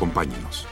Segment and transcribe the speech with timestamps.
[0.00, 0.66] Acompáñenos.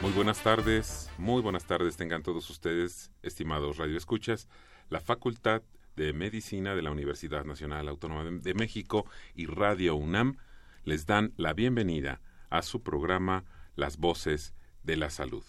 [0.00, 4.48] Muy buenas tardes, muy buenas tardes tengan todos ustedes, estimados radioescuchas.
[4.88, 5.60] La Facultad
[5.94, 9.04] de Medicina de la Universidad Nacional Autónoma de México
[9.34, 10.38] y Radio UNAM
[10.84, 13.44] les dan la bienvenida a su programa
[13.76, 14.54] Las Voces
[14.84, 15.44] de la Salud.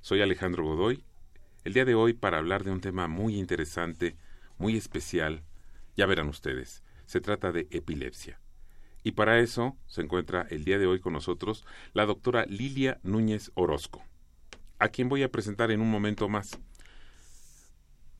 [0.00, 1.02] Soy Alejandro Godoy,
[1.66, 4.16] el día de hoy para hablar de un tema muy interesante,
[4.56, 5.42] muy especial,
[5.96, 8.38] ya verán ustedes, se trata de epilepsia.
[9.02, 13.50] Y para eso se encuentra el día de hoy con nosotros la doctora Lilia Núñez
[13.54, 14.04] Orozco,
[14.78, 16.56] a quien voy a presentar en un momento más.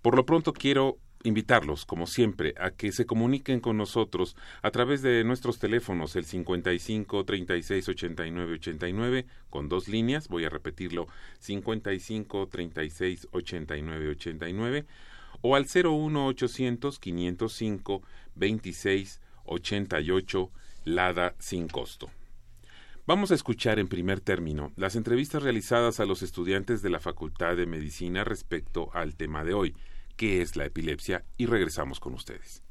[0.03, 5.03] Por lo pronto quiero invitarlos, como siempre, a que se comuniquen con nosotros a través
[5.03, 11.09] de nuestros teléfonos, el 55 36 89 89, con dos líneas, voy a repetirlo,
[11.41, 14.87] 55 36 89 89,
[15.43, 18.03] o al 01 800 505
[18.37, 20.51] 26 88,
[20.85, 22.11] LADA sin costo.
[23.07, 27.57] Vamos a escuchar en primer término las entrevistas realizadas a los estudiantes de la Facultad
[27.57, 29.77] de Medicina respecto al tema de hoy
[30.17, 32.63] qué es la epilepsia y regresamos con ustedes.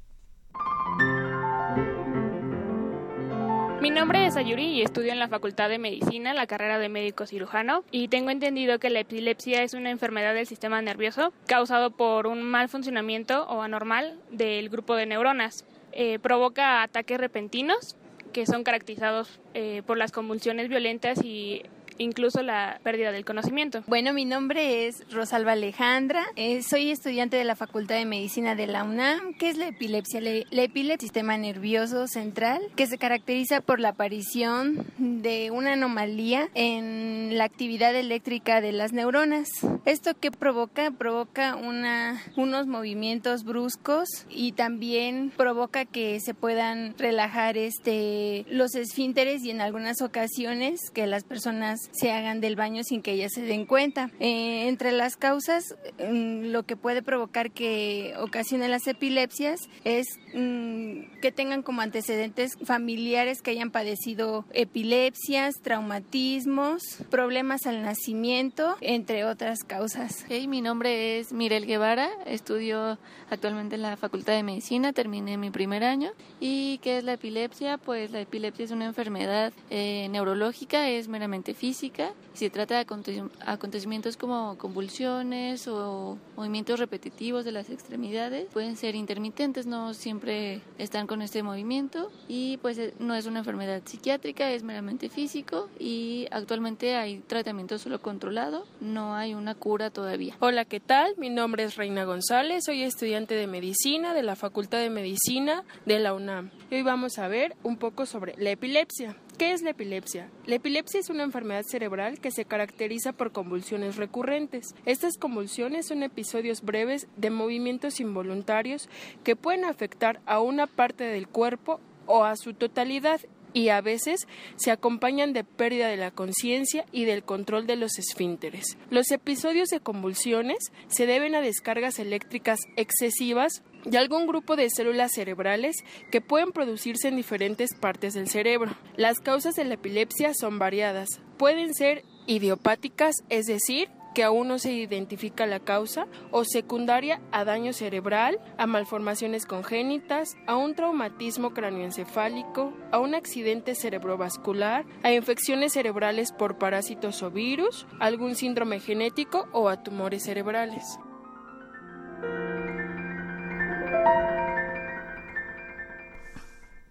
[3.81, 7.27] Mi nombre es Ayuri y estudio en la Facultad de Medicina, la carrera de médico
[7.27, 12.25] cirujano, y tengo entendido que la epilepsia es una enfermedad del sistema nervioso causado por
[12.25, 15.65] un mal funcionamiento o anormal del grupo de neuronas.
[15.91, 17.95] Eh, provoca ataques repentinos
[18.33, 21.61] que son caracterizados eh, por las convulsiones violentas y
[21.97, 23.83] incluso la pérdida del conocimiento.
[23.87, 28.67] Bueno, mi nombre es Rosalba Alejandra, eh, soy estudiante de la Facultad de Medicina de
[28.67, 29.33] la UNAM.
[29.35, 30.21] ¿Qué es la epilepsia?
[30.21, 36.49] La, epilepsia es sistema nervioso central que se caracteriza por la aparición de una anomalía
[36.53, 39.47] en la actividad eléctrica de las neuronas.
[39.85, 40.91] ¿Esto qué provoca?
[40.91, 49.43] Provoca una, unos movimientos bruscos y también provoca que se puedan relajar este, los esfínteres
[49.43, 53.41] y en algunas ocasiones que las personas se hagan del baño sin que ellas se
[53.41, 54.09] den cuenta.
[54.19, 61.19] Eh, entre las causas, mm, lo que puede provocar que ocasione las epilepsias es mm,
[61.21, 69.59] que tengan como antecedentes familiares que hayan padecido epilepsias, traumatismos, problemas al nacimiento, entre otras
[69.63, 70.25] causas.
[70.47, 72.97] mi nombre es Mirel Guevara, estudio
[73.29, 76.11] actualmente en la Facultad de Medicina, terminé mi primer año.
[76.39, 77.77] ¿Y qué es la epilepsia?
[77.77, 83.25] Pues la epilepsia es una enfermedad eh, neurológica, es meramente física física se trata de
[83.45, 88.47] acontecimientos como convulsiones o movimientos repetitivos de las extremidades.
[88.51, 93.39] Pueden ser intermitentes, no siempre están con este movimiento y pues eh, no es una
[93.39, 99.89] enfermedad psiquiátrica, es meramente físico y actualmente hay tratamiento solo controlado, no hay una cura
[99.89, 100.35] todavía.
[100.39, 101.13] Hola, ¿qué tal?
[101.17, 105.99] Mi nombre es Reina González, soy estudiante de medicina de la Facultad de Medicina de
[105.99, 106.51] la UNAM.
[106.71, 109.15] Hoy vamos a ver un poco sobre la epilepsia.
[109.37, 110.29] ¿Qué es la epilepsia?
[110.45, 114.73] La epilepsia es una enfermedad cerebral que se caracteriza por convulsiones recurrentes.
[114.85, 118.87] Estas convulsiones son episodios breves de movimientos involuntarios
[119.25, 123.19] que pueden afectar a una parte del cuerpo o a su totalidad
[123.55, 124.27] y a veces
[124.57, 128.77] se acompañan de pérdida de la conciencia y del control de los esfínteres.
[128.89, 130.57] Los episodios de convulsiones
[130.87, 135.77] se deben a descargas eléctricas excesivas y algún grupo de células cerebrales
[136.11, 138.75] que pueden producirse en diferentes partes del cerebro.
[138.97, 141.07] Las causas de la epilepsia son variadas.
[141.37, 147.43] Pueden ser idiopáticas, es decir, que aún no se identifica la causa, o secundaria a
[147.43, 155.73] daño cerebral, a malformaciones congénitas, a un traumatismo cráneoencefálico, a un accidente cerebrovascular, a infecciones
[155.73, 160.97] cerebrales por parásitos o virus, a algún síndrome genético o a tumores cerebrales.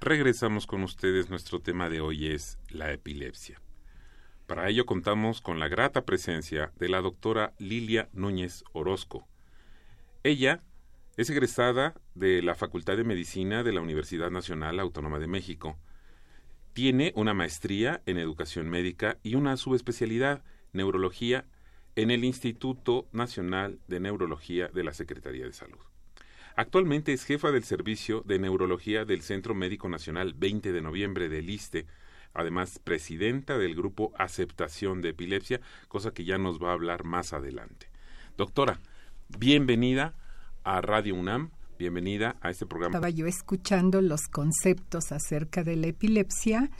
[0.00, 1.30] Regresamos con ustedes.
[1.30, 3.63] Nuestro tema de hoy es la epilepsia.
[4.46, 9.26] Para ello contamos con la grata presencia de la doctora Lilia Núñez Orozco.
[10.22, 10.62] Ella
[11.16, 15.78] es egresada de la Facultad de Medicina de la Universidad Nacional Autónoma de México.
[16.74, 20.42] Tiene una maestría en educación médica y una subespecialidad,
[20.74, 21.46] neurología
[21.96, 25.78] en el Instituto Nacional de Neurología de la Secretaría de Salud.
[26.54, 31.48] Actualmente es jefa del Servicio de Neurología del Centro Médico Nacional 20 de noviembre del
[31.48, 31.86] ISTE,
[32.34, 37.32] además presidenta del grupo Aceptación de Epilepsia, cosa que ya nos va a hablar más
[37.32, 37.88] adelante.
[38.36, 38.80] Doctora,
[39.38, 40.14] bienvenida
[40.64, 42.96] a Radio UNAM, bienvenida a este programa.
[42.96, 46.70] Estaba yo escuchando los conceptos acerca de la epilepsia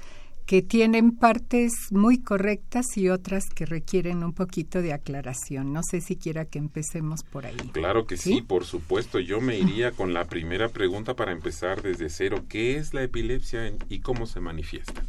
[0.46, 5.72] que tienen partes muy correctas y otras que requieren un poquito de aclaración.
[5.72, 7.56] No sé si quiera que empecemos por ahí.
[7.72, 8.42] Claro que ¿Sí?
[8.42, 9.20] por supuesto.
[9.20, 12.44] Yo me iría con la primera pregunta para empezar desde cero.
[12.48, 15.02] ¿Qué es la epilepsia y cómo se manifiesta?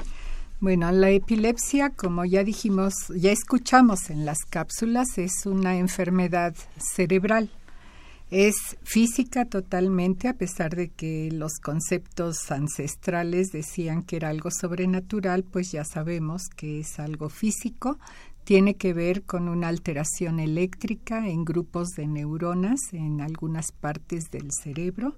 [0.59, 7.49] Bueno, la epilepsia, como ya dijimos, ya escuchamos en las cápsulas, es una enfermedad cerebral
[8.31, 15.43] es física totalmente, a pesar de que los conceptos ancestrales decían que era algo sobrenatural,
[15.43, 17.99] pues ya sabemos que es algo físico.
[18.43, 24.49] Tiene que ver con una alteración eléctrica en grupos de neuronas en algunas partes del
[24.51, 25.15] cerebro.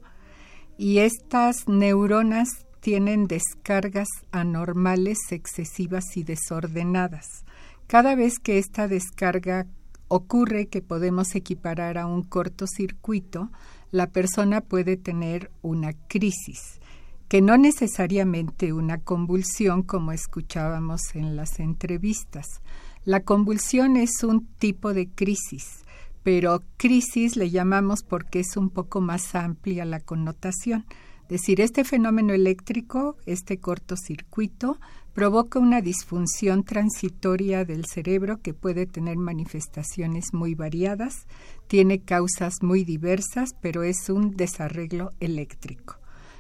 [0.78, 7.44] Y estas neuronas tienen descargas anormales, excesivas y desordenadas.
[7.86, 9.68] Cada vez que esta descarga
[10.08, 13.52] ocurre que podemos equiparar a un cortocircuito,
[13.92, 16.80] la persona puede tener una crisis,
[17.28, 22.62] que no necesariamente una convulsión como escuchábamos en las entrevistas.
[23.04, 25.84] La convulsión es un tipo de crisis,
[26.24, 30.86] pero crisis le llamamos porque es un poco más amplia la connotación.
[31.30, 34.80] Decir, este fenómeno eléctrico, este cortocircuito,
[35.14, 41.28] provoca una disfunción transitoria del cerebro que puede tener manifestaciones muy variadas,
[41.68, 45.98] tiene causas muy diversas, pero es un desarreglo eléctrico.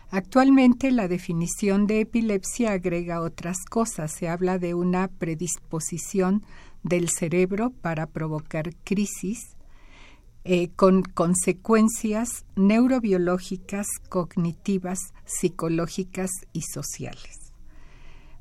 [0.10, 4.14] Actualmente la definición de epilepsia agrega otras cosas.
[4.14, 6.44] Se habla de una predisposición
[6.84, 9.57] del cerebro para provocar crisis
[10.50, 17.52] eh, con consecuencias neurobiológicas, cognitivas, psicológicas y sociales.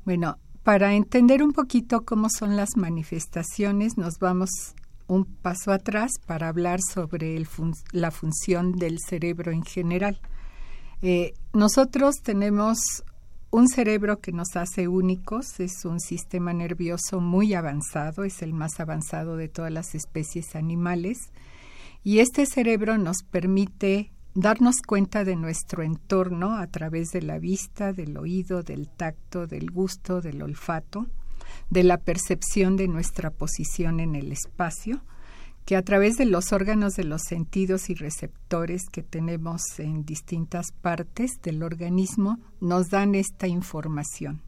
[0.05, 4.49] Bueno, para entender un poquito cómo son las manifestaciones, nos vamos
[5.07, 7.43] un paso atrás para hablar sobre
[7.91, 10.21] la función del cerebro en general.
[11.01, 12.77] Eh, nosotros tenemos
[13.51, 18.79] un cerebro que nos hace únicos, es un sistema nervioso muy avanzado, es el más
[18.79, 21.17] avanzado de todas las especies animales,
[22.07, 27.91] y este cerebro nos permite darnos cuenta de nuestro entorno a través de la vista,
[27.91, 31.07] del oído, del tacto, del gusto, del olfato,
[31.69, 35.01] de la percepción de nuestra posición en el espacio,
[35.65, 40.67] que a través de los órganos de los sentidos y receptores que tenemos en distintas
[40.71, 44.41] partes del organismo nos dan esta información.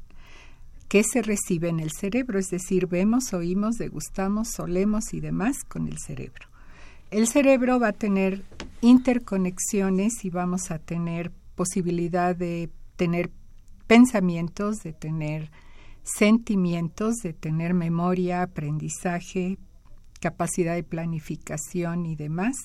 [0.87, 2.39] ¿Qué se recibe en el cerebro?
[2.39, 6.48] Es decir, vemos, oímos, degustamos, olemos y demás con el cerebro.
[7.11, 8.43] El cerebro va a tener
[8.81, 13.31] interconexiones y vamos a tener posibilidad de tener
[13.87, 15.49] pensamientos, de tener
[16.03, 19.57] sentimientos, de tener memoria, aprendizaje,
[20.21, 22.55] capacidad de planificación y demás,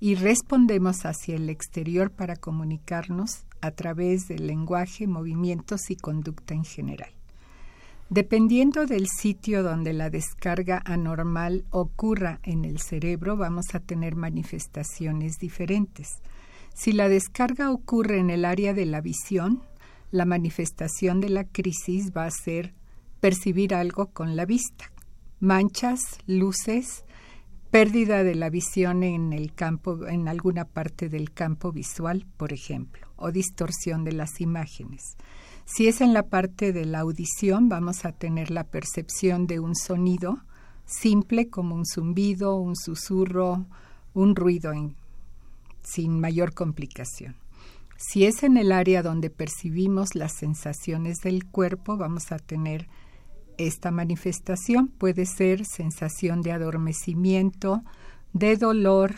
[0.00, 6.64] y respondemos hacia el exterior para comunicarnos a través del lenguaje, movimientos y conducta en
[6.64, 7.19] general.
[8.10, 15.38] Dependiendo del sitio donde la descarga anormal ocurra en el cerebro, vamos a tener manifestaciones
[15.38, 16.08] diferentes.
[16.74, 19.62] Si la descarga ocurre en el área de la visión,
[20.10, 22.74] la manifestación de la crisis va a ser
[23.20, 24.90] percibir algo con la vista.
[25.38, 27.04] Manchas, luces,
[27.70, 33.06] pérdida de la visión en el campo en alguna parte del campo visual, por ejemplo,
[33.14, 35.16] o distorsión de las imágenes.
[35.72, 39.76] Si es en la parte de la audición, vamos a tener la percepción de un
[39.76, 40.38] sonido
[40.84, 43.66] simple como un zumbido, un susurro,
[44.12, 44.72] un ruido
[45.82, 47.36] sin mayor complicación.
[47.96, 52.88] Si es en el área donde percibimos las sensaciones del cuerpo, vamos a tener
[53.56, 54.88] esta manifestación.
[54.88, 57.84] Puede ser sensación de adormecimiento,
[58.32, 59.14] de dolor,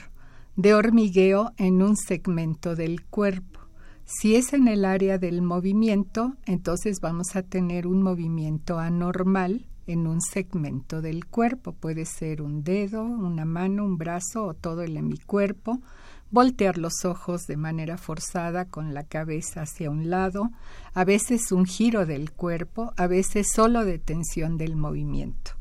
[0.56, 3.51] de hormigueo en un segmento del cuerpo.
[4.14, 10.06] Si es en el área del movimiento, entonces vamos a tener un movimiento anormal en
[10.06, 11.72] un segmento del cuerpo.
[11.72, 15.80] Puede ser un dedo, una mano, un brazo o todo el hemicuerpo.
[16.30, 20.50] Voltear los ojos de manera forzada con la cabeza hacia un lado,
[20.92, 25.52] a veces un giro del cuerpo, a veces solo detención del movimiento.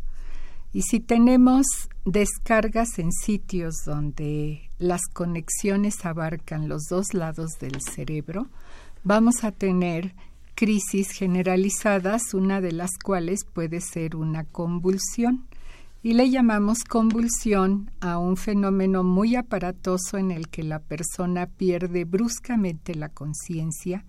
[0.74, 1.66] Y si tenemos
[2.06, 8.48] descargas en sitios donde las conexiones abarcan los dos lados del cerebro,
[9.04, 10.16] vamos a tener
[10.56, 15.48] crisis generalizadas, una de las cuales puede ser una convulsión.
[16.04, 22.06] y le llamamos convulsión a un fenómeno muy aparatoso en el que la persona pierde
[22.06, 24.04] bruscamente la conciencia,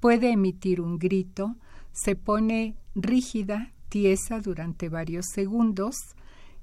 [0.00, 1.56] puede emitir un grito,
[1.92, 3.73] se pone rígida,
[4.42, 5.94] durante varios segundos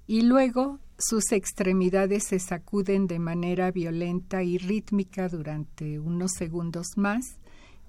[0.06, 7.40] y luego sus extremidades se sacuden de manera violenta y rítmica durante unos segundos más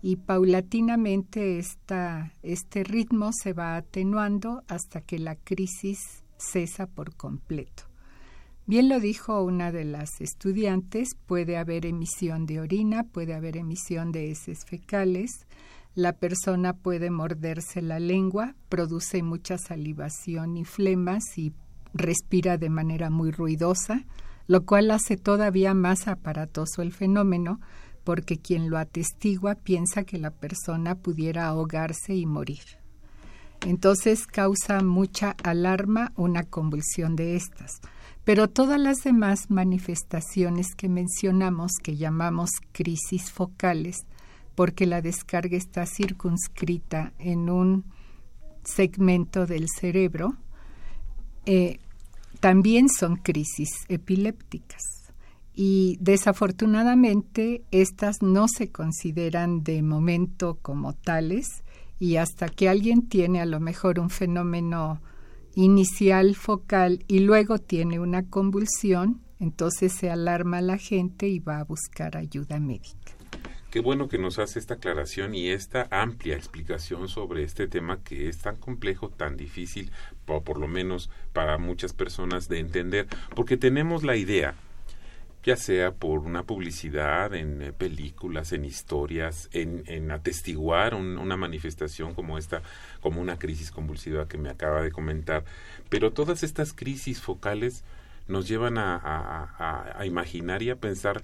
[0.01, 5.99] y paulatinamente este ritmo se va atenuando hasta que la crisis
[6.37, 7.85] cesa por completo.
[8.65, 14.13] Bien lo dijo una de las estudiantes, puede haber emisión de orina, puede haber emisión
[14.13, 15.47] de heces fecales,
[15.95, 21.53] la persona puede morderse la lengua, produce mucha salivación y flemas y
[21.93, 24.05] respira de manera muy ruidosa,
[24.47, 27.61] lo cual hace todavía más aparatoso el fenómeno,
[28.05, 32.83] porque quien lo atestigua piensa que la persona pudiera ahogarse y morir.
[33.65, 37.81] Entonces causa mucha alarma una convulsión de estas.
[38.25, 44.05] Pero todas las demás manifestaciones que mencionamos, que llamamos crisis focales,
[44.55, 47.85] porque la descarga está circunscrita en un
[48.65, 50.37] segmento del cerebro,
[51.47, 51.79] eh,
[52.41, 54.83] también son crisis epilépticas.
[55.55, 61.63] Y desafortunadamente estas no se consideran de momento como tales
[61.99, 65.01] y hasta que alguien tiene a lo mejor un fenómeno
[65.55, 71.65] inicial focal y luego tiene una convulsión, entonces se alarma la gente y va a
[71.65, 73.22] buscar ayuda médica.
[73.73, 78.29] Qué bueno que nos hace esta aclaración y esta amplia explicación sobre este tema que
[78.29, 79.91] es tan complejo, tan difícil,
[80.27, 84.57] por, por lo menos para muchas personas de entender, porque tenemos la idea,
[85.43, 92.37] ya sea por una publicidad en eh, películas, en historias, en, atestiguar una manifestación como
[92.37, 92.61] esta,
[93.01, 95.47] como una crisis convulsiva que me acaba de comentar,
[95.89, 97.85] pero todas estas crisis focales
[98.29, 101.23] nos llevan a imaginar y a pensar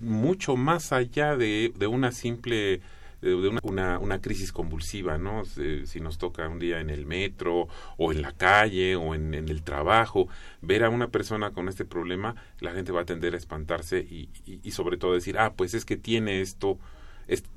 [0.00, 2.80] mucho más allá de, de una simple
[3.20, 5.44] de una, una, crisis convulsiva, ¿no?
[5.44, 7.68] Si, nos toca un día en el metro
[7.98, 10.28] o en la calle o en, el trabajo,
[10.62, 14.30] ver a una persona con este problema, la gente va a tender a espantarse y,
[14.46, 16.78] y, sobre todo decir, ah, pues es que tiene esto,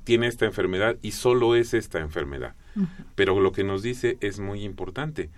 [0.04, 2.54] tiene esta enfermedad y solo es esta enfermedad.
[3.14, 5.30] Pero lo que nos dice es muy importante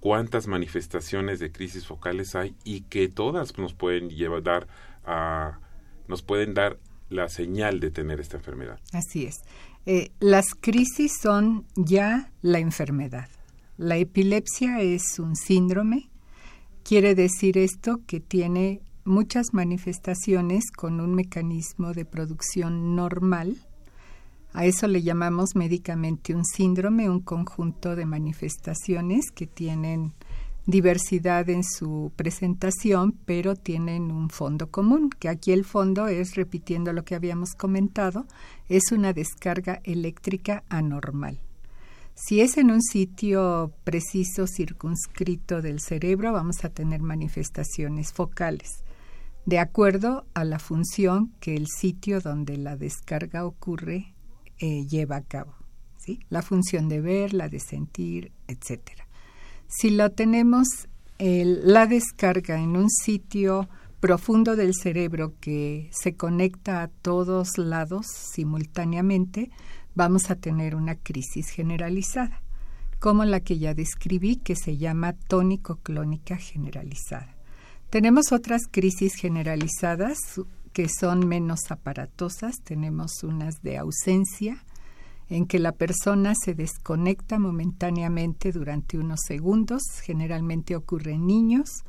[0.00, 4.68] cuántas manifestaciones de crisis focales hay y que todas nos pueden llevar
[5.04, 5.58] a
[6.08, 6.78] nos pueden dar
[7.08, 8.78] la señal de tener esta enfermedad.
[8.92, 9.42] Así es.
[9.86, 13.28] Eh, las crisis son ya la enfermedad.
[13.76, 16.10] La epilepsia es un síndrome.
[16.84, 23.56] Quiere decir esto que tiene muchas manifestaciones con un mecanismo de producción normal.
[24.52, 30.12] A eso le llamamos médicamente un síndrome, un conjunto de manifestaciones que tienen
[30.66, 36.92] diversidad en su presentación, pero tienen un fondo común, que aquí el fondo es, repitiendo
[36.92, 38.26] lo que habíamos comentado,
[38.68, 41.40] es una descarga eléctrica anormal.
[42.14, 48.84] Si es en un sitio preciso, circunscrito del cerebro, vamos a tener manifestaciones focales,
[49.46, 54.14] de acuerdo a la función que el sitio donde la descarga ocurre
[54.58, 55.54] eh, lleva a cabo.
[56.28, 59.06] La función de ver, la de sentir, etcétera.
[59.68, 60.68] Si lo tenemos
[61.18, 63.68] la descarga en un sitio
[64.00, 69.50] profundo del cerebro que se conecta a todos lados simultáneamente,
[69.94, 72.42] vamos a tener una crisis generalizada,
[72.98, 77.36] como la que ya describí, que se llama tónico-clónica generalizada.
[77.90, 80.18] Tenemos otras crisis generalizadas
[80.72, 84.64] que son menos aparatosas, tenemos unas de ausencia,
[85.28, 91.84] en que la persona se desconecta momentáneamente durante unos segundos, generalmente ocurre en niños,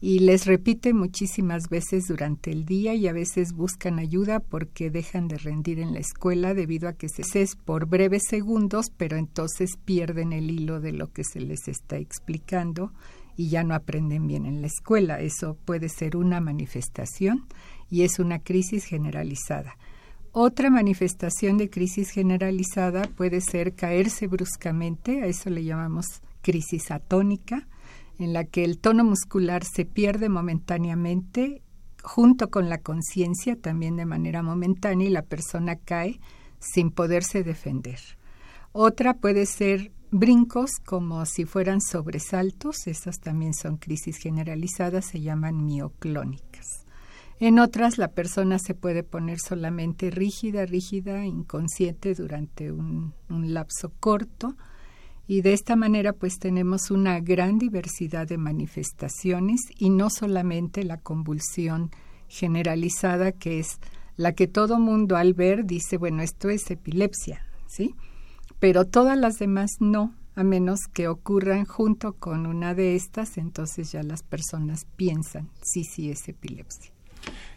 [0.00, 5.28] y les repite muchísimas veces durante el día y a veces buscan ayuda porque dejan
[5.28, 9.78] de rendir en la escuela debido a que se es por breves segundos, pero entonces
[9.82, 12.92] pierden el hilo de lo que se les está explicando
[13.34, 15.20] y ya no aprenden bien en la escuela.
[15.20, 17.46] Eso puede ser una manifestación
[17.88, 19.78] y es una crisis generalizada.
[20.36, 27.68] Otra manifestación de crisis generalizada puede ser caerse bruscamente, a eso le llamamos crisis atónica,
[28.18, 31.62] en la que el tono muscular se pierde momentáneamente
[32.02, 36.18] junto con la conciencia también de manera momentánea y la persona cae
[36.58, 38.00] sin poderse defender.
[38.72, 45.64] Otra puede ser brincos como si fueran sobresaltos, esas también son crisis generalizadas, se llaman
[45.64, 46.53] mioclónicas.
[47.40, 54.54] En otras, la persona se puede poner solamente rígida, rígida, inconsciente durante un, lapso corto.
[55.26, 60.98] Y de esta manera pues tenemos una gran diversidad de manifestaciones y no solamente la
[60.98, 61.90] convulsión
[62.28, 63.78] generalizada que es
[64.16, 67.94] la que todo mundo al ver dice, bueno, esto es epilepsia, ¿sí?
[68.60, 73.92] Pero todas las demás no, a menos que ocurran junto con una de estas, entonces
[73.92, 76.93] ya las personas piensan, sí, sí es epilepsia.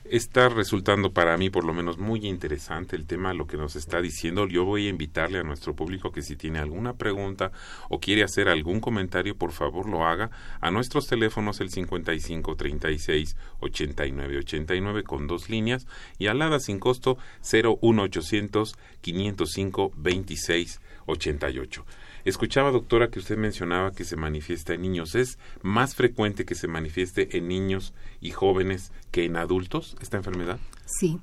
[0.10, 4.02] Está resultando para mí por lo menos muy interesante el tema, lo que nos está
[4.02, 4.48] diciendo.
[4.48, 7.52] Yo voy a invitarle a nuestro público que si tiene alguna pregunta
[7.90, 10.32] o quiere hacer algún comentario, por favor lo haga
[10.62, 17.18] a nuestros teléfonos el 55 36 89 89 con dos líneas y alada sin costo
[17.42, 21.86] 01800 505 26 88.
[22.27, 25.15] Escuchaba, doctora, que usted mencionaba que se manifiesta en niños.
[25.15, 30.60] ¿Es más frecuente que se manifieste en niños y jóvenes que en adultos esta enfermedad?
[30.86, 31.22] Sí.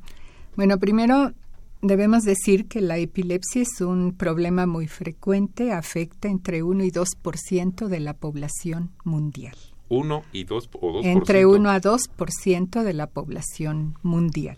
[0.56, 1.34] Bueno, primero
[1.82, 7.86] debemos decir que la epilepsia es un problema muy frecuente, afecta entre 1 y 2%
[7.86, 9.58] de la población mundial.
[9.90, 11.04] 1 y 2 o 2%.
[11.04, 14.56] Entre 1 a 2% de la población mundial.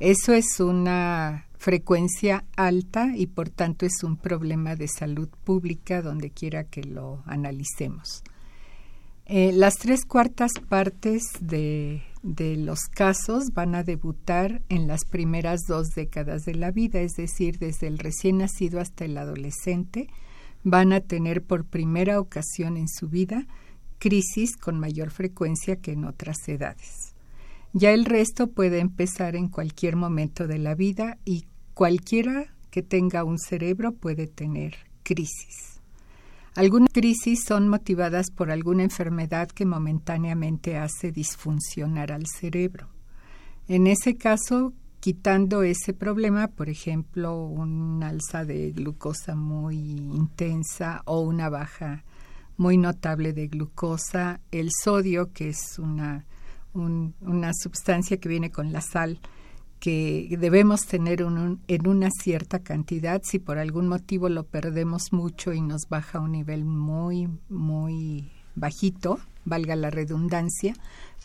[0.00, 6.30] Eso es una frecuencia alta y por tanto es un problema de salud pública donde
[6.30, 8.22] quiera que lo analicemos.
[9.26, 15.60] Eh, las tres cuartas partes de, de los casos van a debutar en las primeras
[15.68, 20.08] dos décadas de la vida, es decir, desde el recién nacido hasta el adolescente,
[20.64, 23.46] van a tener por primera ocasión en su vida
[23.98, 27.07] crisis con mayor frecuencia que en otras edades.
[27.72, 31.44] Ya el resto puede empezar en cualquier momento de la vida y
[31.74, 35.80] cualquiera que tenga un cerebro puede tener crisis.
[36.54, 42.88] Algunas crisis son motivadas por alguna enfermedad que momentáneamente hace disfuncionar al cerebro.
[43.68, 51.20] En ese caso, quitando ese problema, por ejemplo, un alza de glucosa muy intensa o
[51.20, 52.02] una baja
[52.56, 56.26] muy notable de glucosa, el sodio, que es una
[56.74, 59.20] una sustancia que viene con la sal
[59.80, 63.20] que debemos tener en una cierta cantidad.
[63.24, 68.32] Si por algún motivo lo perdemos mucho y nos baja a un nivel muy, muy
[68.54, 70.74] bajito, valga la redundancia,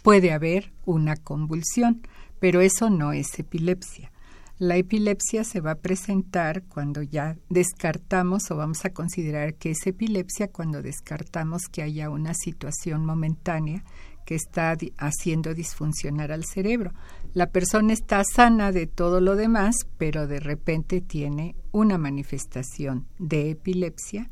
[0.04, 2.02] puede haber una convulsión,
[2.40, 4.12] pero eso no es epilepsia.
[4.60, 9.88] La epilepsia se va a presentar cuando ya descartamos o vamos a considerar que es
[9.88, 13.84] epilepsia cuando descartamos que haya una situación momentánea
[14.26, 16.94] que está haciendo disfuncionar al cerebro.
[17.34, 23.52] La persona está sana de todo lo demás, pero de repente tiene una manifestación de
[23.52, 24.30] epilepsia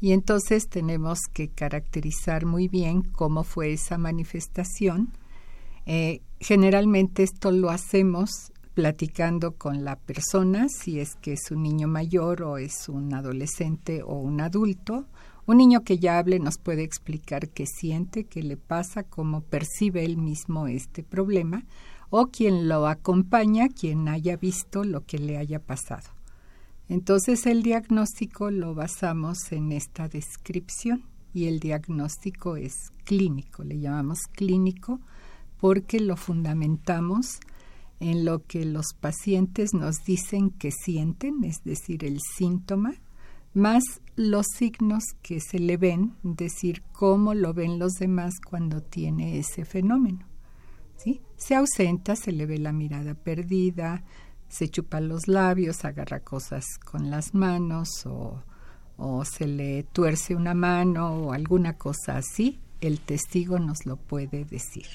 [0.00, 5.10] y entonces tenemos que caracterizar muy bien cómo fue esa manifestación.
[5.86, 11.86] Eh, generalmente esto lo hacemos platicando con la persona, si es que es un niño
[11.86, 15.06] mayor o es un adolescente o un adulto,
[15.50, 20.04] un niño que ya hable nos puede explicar qué siente, qué le pasa, cómo percibe
[20.04, 21.64] él mismo este problema,
[22.08, 26.08] o quien lo acompaña, quien haya visto lo que le haya pasado.
[26.88, 31.02] Entonces el diagnóstico lo basamos en esta descripción
[31.34, 35.00] y el diagnóstico es clínico, le llamamos clínico
[35.58, 37.40] porque lo fundamentamos
[37.98, 42.94] en lo que los pacientes nos dicen que sienten, es decir, el síntoma,
[43.52, 43.82] más
[44.20, 49.64] los signos que se le ven, decir cómo lo ven los demás cuando tiene ese
[49.64, 50.26] fenómeno.
[50.96, 51.22] ¿sí?
[51.36, 54.04] Se ausenta, se le ve la mirada perdida,
[54.48, 58.42] se chupa los labios, agarra cosas con las manos o,
[58.98, 64.44] o se le tuerce una mano o alguna cosa así, el testigo nos lo puede
[64.44, 64.86] decir.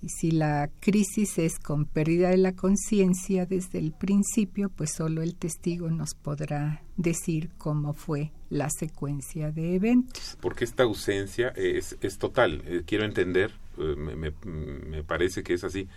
[0.00, 5.22] Y si la crisis es con pérdida de la conciencia desde el principio, pues solo
[5.22, 10.38] el testigo nos podrá decir cómo fue la secuencia de eventos.
[10.40, 12.62] Porque esta ausencia es, es total.
[12.66, 15.88] Eh, quiero entender, eh, me, me, me, parece que es así,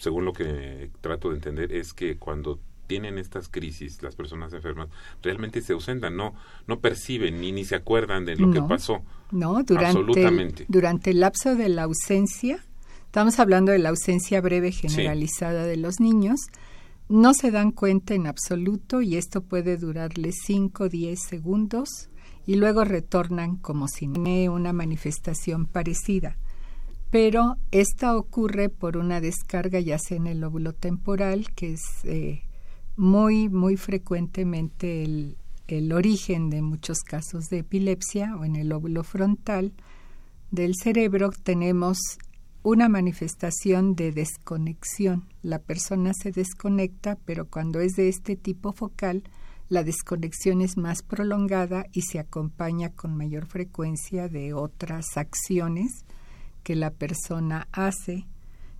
[0.00, 4.88] según lo que trato de entender, es que cuando tienen estas crisis, las personas enfermas,
[5.22, 6.34] realmente se ausentan, no,
[6.66, 9.02] no perciben ni, ni se acuerdan de lo que pasó.
[9.30, 12.64] No, durante, durante el lapso de la ausencia
[13.08, 16.40] Estamos hablando de la ausencia breve generalizada de los niños.
[17.08, 22.10] No se dan cuenta en absoluto y esto puede durarles 5 o 10 segundos
[22.46, 26.36] y luego retornan como si no una manifestación parecida.
[27.10, 32.42] Pero esta ocurre por una descarga ya sea en el lóbulo temporal, que es eh,
[32.94, 39.02] muy, muy frecuentemente el, el origen de muchos casos de epilepsia, o en el lóbulo
[39.02, 39.72] frontal
[40.50, 41.98] del cerebro tenemos
[42.70, 45.24] una manifestación de desconexión.
[45.40, 49.22] La persona se desconecta, pero cuando es de este tipo focal,
[49.70, 56.04] la desconexión es más prolongada y se acompaña con mayor frecuencia de otras acciones
[56.62, 58.26] que la persona hace,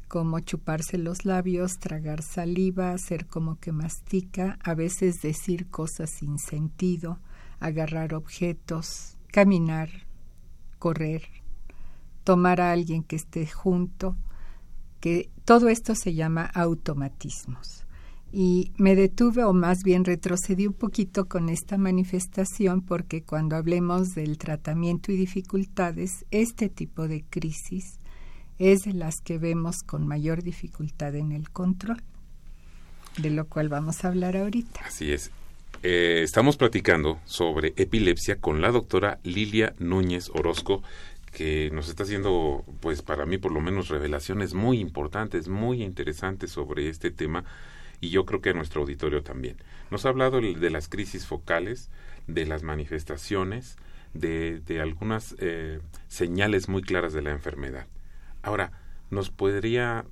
[0.07, 6.39] como chuparse los labios, tragar saliva, hacer como que mastica, a veces decir cosas sin
[6.39, 7.21] sentido,
[7.59, 9.89] agarrar objetos, caminar,
[10.79, 11.38] correr,
[12.29, 14.15] tomar a alguien que esté junto,
[15.01, 17.87] que todo esto se llama automatismos.
[18.31, 24.11] Y me detuve o más bien retrocedí un poquito con esta manifestación porque cuando hablemos
[24.11, 27.99] del tratamiento y dificultades, este tipo de crisis
[28.59, 32.03] es de las que vemos con mayor dificultad en el control,
[33.17, 34.81] de lo cual vamos a hablar ahorita.
[34.85, 35.31] Así es.
[35.83, 40.83] Eh, estamos platicando sobre epilepsia con la doctora Lilia Núñez Orozco,
[41.33, 46.51] que nos está haciendo, pues para mí por lo menos, revelaciones muy importantes, muy interesantes
[46.51, 47.45] sobre este tema
[48.01, 49.57] y yo creo que a nuestro auditorio también.
[49.91, 51.91] Nos ha hablado de las crisis focales,
[52.27, 53.77] de las manifestaciones,
[54.15, 57.87] de, de algunas eh, señales muy claras de la enfermedad.
[58.43, 58.73] Ahora,
[59.11, 60.05] ¿nos podría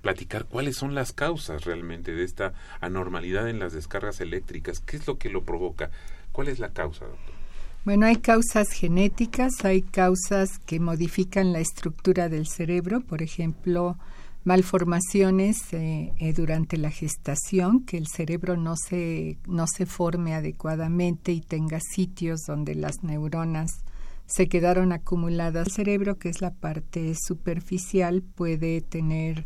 [0.00, 4.80] platicar cuáles son las causas realmente de esta anormalidad en las descargas eléctricas?
[4.80, 5.90] ¿Qué es lo que lo provoca?
[6.32, 7.41] ¿Cuál es la causa, doctor?
[7.84, 13.98] Bueno, hay causas genéticas, hay causas que modifican la estructura del cerebro, por ejemplo,
[14.44, 21.32] malformaciones eh, eh, durante la gestación, que el cerebro no se, no se forme adecuadamente
[21.32, 23.82] y tenga sitios donde las neuronas
[24.26, 25.66] se quedaron acumuladas.
[25.66, 29.44] El cerebro, que es la parte superficial, puede tener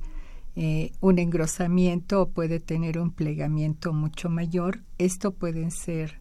[0.56, 4.82] eh, un engrosamiento o puede tener un plegamiento mucho mayor.
[4.98, 6.20] Esto pueden ser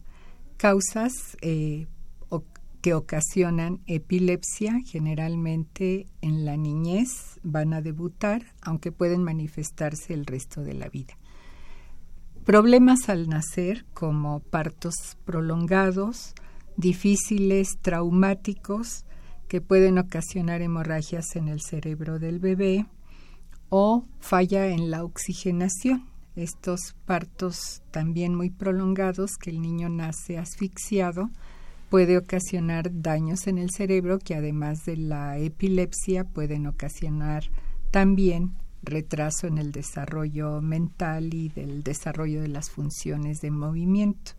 [0.56, 1.36] causas
[2.86, 10.62] que ocasionan epilepsia, generalmente en la niñez van a debutar, aunque pueden manifestarse el resto
[10.62, 11.18] de la vida.
[12.44, 16.32] Problemas al nacer, como partos prolongados,
[16.76, 19.04] difíciles, traumáticos,
[19.48, 22.86] que pueden ocasionar hemorragias en el cerebro del bebé
[23.68, 26.06] o falla en la oxigenación.
[26.36, 31.30] Estos partos también muy prolongados, que el niño nace asfixiado,
[31.88, 37.44] puede ocasionar daños en el cerebro que además de la epilepsia pueden ocasionar
[37.90, 44.32] también retraso en el desarrollo mental y del desarrollo de las funciones de movimiento.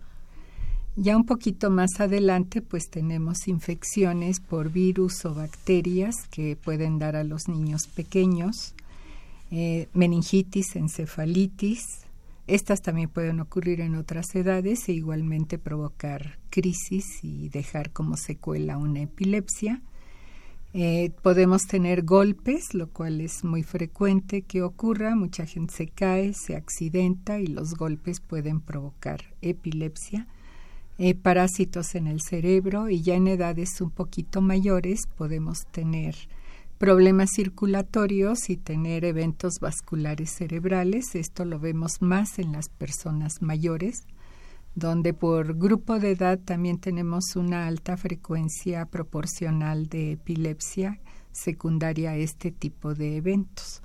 [0.95, 7.15] Ya un poquito más adelante, pues tenemos infecciones por virus o bacterias que pueden dar
[7.15, 8.73] a los niños pequeños,
[9.51, 12.06] eh, meningitis, encefalitis,
[12.47, 18.77] estas también pueden ocurrir en otras edades e igualmente provocar crisis y dejar como secuela
[18.77, 19.81] una epilepsia.
[20.73, 25.15] Eh, podemos tener golpes, lo cual es muy frecuente que ocurra.
[25.15, 30.27] Mucha gente se cae, se accidenta y los golpes pueden provocar epilepsia.
[30.99, 36.15] Eh, parásitos en el cerebro y ya en edades un poquito mayores podemos tener
[36.77, 41.15] problemas circulatorios y tener eventos vasculares cerebrales.
[41.15, 44.05] Esto lo vemos más en las personas mayores,
[44.75, 50.99] donde por grupo de edad también tenemos una alta frecuencia proporcional de epilepsia
[51.31, 53.81] secundaria a este tipo de eventos.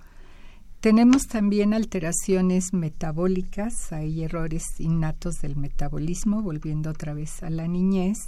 [0.80, 8.18] Tenemos también alteraciones metabólicas, hay errores innatos del metabolismo, volviendo otra vez a la niñez.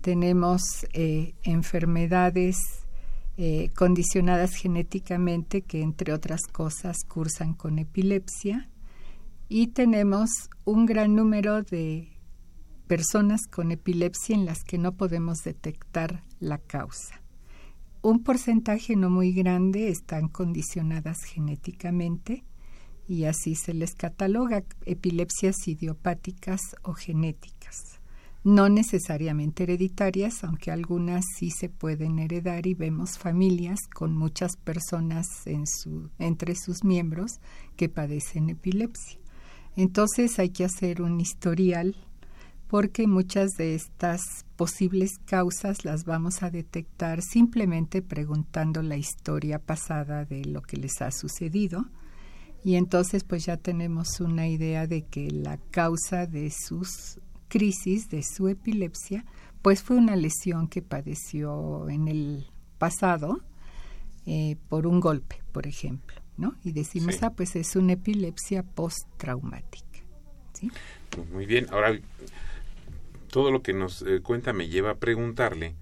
[0.00, 2.56] Tenemos eh, enfermedades
[3.42, 8.68] eh, condicionadas genéticamente que entre otras cosas cursan con epilepsia
[9.48, 10.28] y tenemos
[10.66, 12.18] un gran número de
[12.86, 17.22] personas con epilepsia en las que no podemos detectar la causa.
[18.02, 22.44] Un porcentaje no muy grande están condicionadas genéticamente
[23.08, 27.59] y así se les cataloga epilepsias idiopáticas o genéticas
[28.42, 35.26] no necesariamente hereditarias, aunque algunas sí se pueden heredar y vemos familias con muchas personas
[36.18, 37.40] entre sus miembros
[37.76, 39.18] que padecen epilepsia.
[39.76, 41.96] Entonces hay que hacer un historial
[42.66, 50.24] porque muchas de estas posibles causas las vamos a detectar simplemente preguntando la historia pasada
[50.24, 51.86] de lo que les ha sucedido
[52.62, 57.18] y entonces pues ya tenemos una idea de que la causa de sus
[57.50, 59.26] crisis de su epilepsia,
[59.60, 62.46] pues fue una lesión que padeció en el
[62.78, 63.40] pasado
[64.24, 66.54] eh, por un golpe, por ejemplo, ¿no?
[66.64, 69.98] Y decimos, ah, pues es una epilepsia postraumática.
[70.54, 70.70] ¿sí?
[71.32, 71.98] Muy bien, ahora
[73.30, 75.74] todo lo que nos eh, cuenta me lleva a preguntarle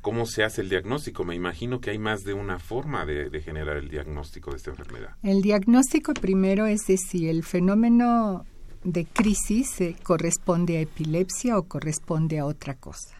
[0.00, 1.24] cómo se hace el diagnóstico.
[1.24, 4.70] Me imagino que hay más de una forma de, de generar el diagnóstico de esta
[4.70, 5.16] enfermedad.
[5.22, 8.44] El diagnóstico primero es decir, el fenómeno
[8.84, 13.16] de crisis eh, corresponde a epilepsia o corresponde a otra cosa.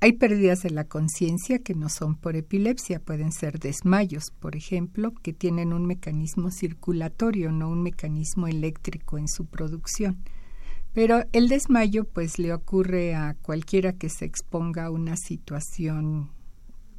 [0.00, 5.12] Hay pérdidas de la conciencia que no son por epilepsia, pueden ser desmayos, por ejemplo,
[5.22, 10.22] que tienen un mecanismo circulatorio, no un mecanismo eléctrico en su producción.
[10.92, 16.30] Pero el desmayo pues le ocurre a cualquiera que se exponga a una situación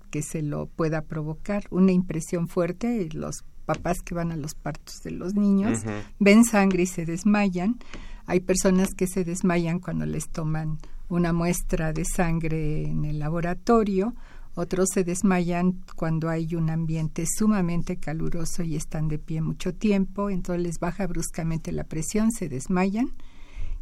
[0.10, 5.04] que se lo pueda provocar, una impresión fuerte, los papás que van a los partos
[5.04, 5.84] de los niños
[6.20, 7.78] ven sangre y se desmayan.
[8.26, 10.78] Hay personas que se desmayan cuando les toman
[11.10, 14.16] una muestra de sangre en el laboratorio,
[14.56, 20.30] otros se desmayan cuando hay un ambiente sumamente caluroso y están de pie mucho tiempo,
[20.30, 23.12] entonces les baja bruscamente la presión, se desmayan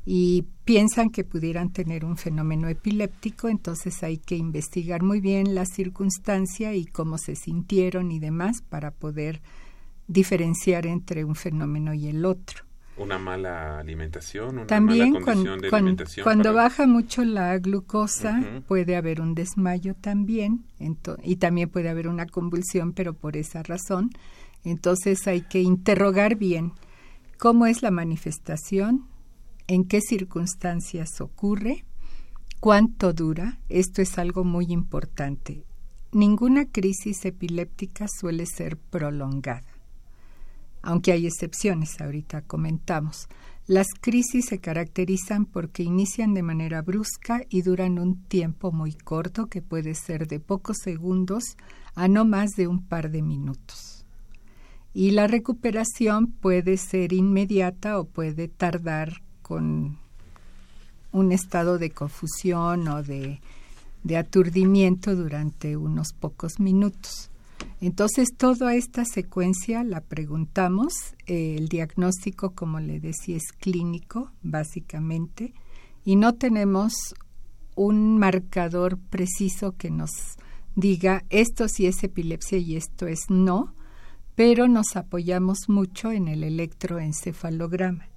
[0.06, 5.66] y piensan que pudieran tener un fenómeno epiléptico, entonces hay que investigar muy bien la
[5.66, 9.42] circunstancia y cómo se sintieron y demás para poder
[10.08, 12.64] diferenciar entre un fenómeno y el otro.
[12.98, 16.24] Una mala alimentación, una También mala condición de cuando, alimentación.
[16.24, 20.64] cuando para- baja mucho la glucosa puede haber un desmayo también
[21.24, 24.12] y también puede haber una convulsión, pero por esa razón.
[24.64, 26.72] Entonces hay que interrogar bien
[27.38, 29.06] cómo es la manifestación,
[29.68, 31.84] en qué circunstancias ocurre,
[32.62, 33.60] cuánto dura.
[33.68, 35.64] Esto es algo muy importante.
[36.14, 39.64] Ninguna crisis epiléptica suele ser prolongada
[40.86, 43.28] aunque hay excepciones, ahorita comentamos.
[43.66, 49.48] Las crisis se caracterizan porque inician de manera brusca y duran un tiempo muy corto,
[49.48, 51.58] que puede ser de pocos segundos
[51.96, 54.06] a no más de un par de minutos.
[54.94, 59.98] Y la recuperación puede ser inmediata o puede tardar con
[61.12, 63.42] un estado de confusión o de,
[64.04, 67.32] de aturdimiento durante unos pocos minutos.
[67.82, 70.94] Entonces, toda esta secuencia la preguntamos.
[71.28, 75.54] eh, el diagnóstico, como le decía, es clínico, básicamente,
[76.04, 76.94] y no tenemos
[77.76, 80.12] un marcador preciso que nos
[80.76, 83.74] diga esto sí es epilepsia y esto es no,
[84.36, 88.08] pero nos apoyamos mucho en el electroencefalograma.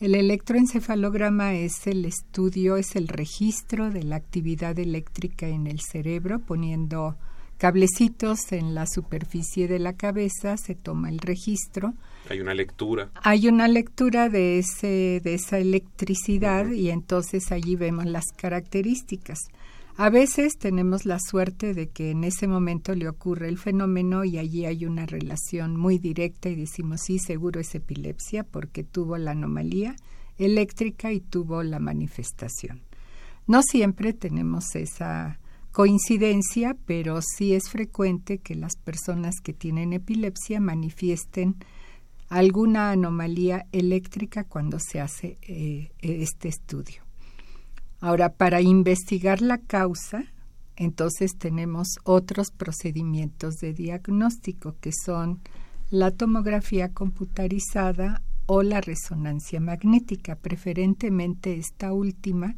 [0.00, 6.38] El electroencefalograma es el estudio, es el registro de la actividad eléctrica en el cerebro,
[6.38, 7.16] poniendo
[7.58, 11.94] cablecitos en la superficie de la cabeza, se toma el registro.
[12.30, 13.10] Hay una lectura.
[13.22, 19.38] Hay una lectura de, ese, de esa electricidad y entonces allí vemos las características.
[19.96, 24.38] A veces tenemos la suerte de que en ese momento le ocurre el fenómeno y
[24.38, 29.32] allí hay una relación muy directa y decimos sí, seguro es epilepsia porque tuvo la
[29.32, 29.96] anomalía
[30.38, 32.82] eléctrica y tuvo la manifestación.
[33.48, 35.40] No siempre tenemos esa
[35.78, 41.54] coincidencia, pero sí es frecuente que las personas que tienen epilepsia manifiesten
[42.28, 47.02] alguna anomalía eléctrica cuando se hace eh, este estudio.
[48.00, 50.24] Ahora, para investigar la causa,
[50.74, 55.38] entonces tenemos otros procedimientos de diagnóstico que son
[55.90, 62.56] la tomografía computarizada o la resonancia magnética, preferentemente esta última,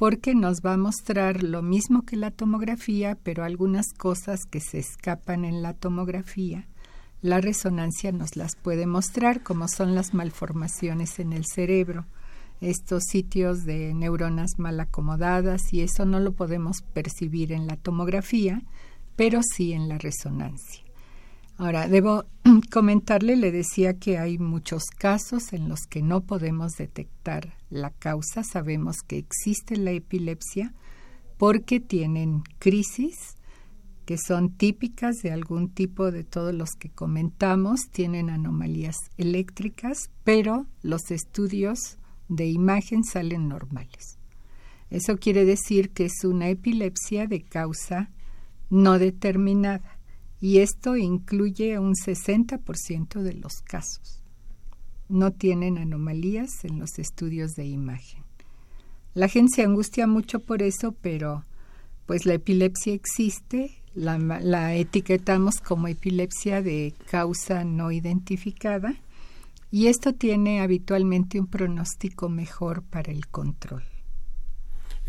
[0.00, 4.78] porque nos va a mostrar lo mismo que la tomografía, pero algunas cosas que se
[4.78, 6.66] escapan en la tomografía,
[7.20, 12.06] la resonancia nos las puede mostrar, como son las malformaciones en el cerebro,
[12.62, 18.62] estos sitios de neuronas mal acomodadas, y eso no lo podemos percibir en la tomografía,
[19.16, 20.89] pero sí en la resonancia.
[21.60, 22.24] Ahora, debo
[22.72, 28.42] comentarle, le decía que hay muchos casos en los que no podemos detectar la causa.
[28.44, 30.72] Sabemos que existe la epilepsia
[31.36, 33.36] porque tienen crisis
[34.06, 40.66] que son típicas de algún tipo de todos los que comentamos, tienen anomalías eléctricas, pero
[40.80, 41.98] los estudios
[42.30, 44.16] de imagen salen normales.
[44.88, 48.08] Eso quiere decir que es una epilepsia de causa
[48.70, 49.99] no determinada
[50.40, 54.22] y esto incluye un 60% de los casos.
[55.08, 58.24] No tienen anomalías en los estudios de imagen.
[59.12, 61.44] La gente se angustia mucho por eso, pero
[62.06, 68.94] pues la epilepsia existe, la, la etiquetamos como epilepsia de causa no identificada
[69.70, 73.84] y esto tiene habitualmente un pronóstico mejor para el control.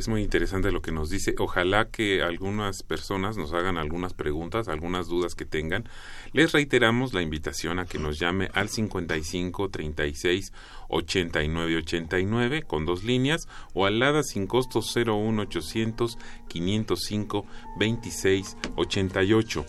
[0.02, 1.36] Es muy interesante lo que nos dice.
[1.38, 5.88] Ojalá que algunas personas nos hagan algunas preguntas, algunas dudas que tengan.
[6.34, 10.54] Les reiteramos la invitación a que nos llame al 55 36
[10.90, 17.46] 89 89 con dos líneas o al ADA sin costo 01 800 505
[17.78, 19.66] 26 88.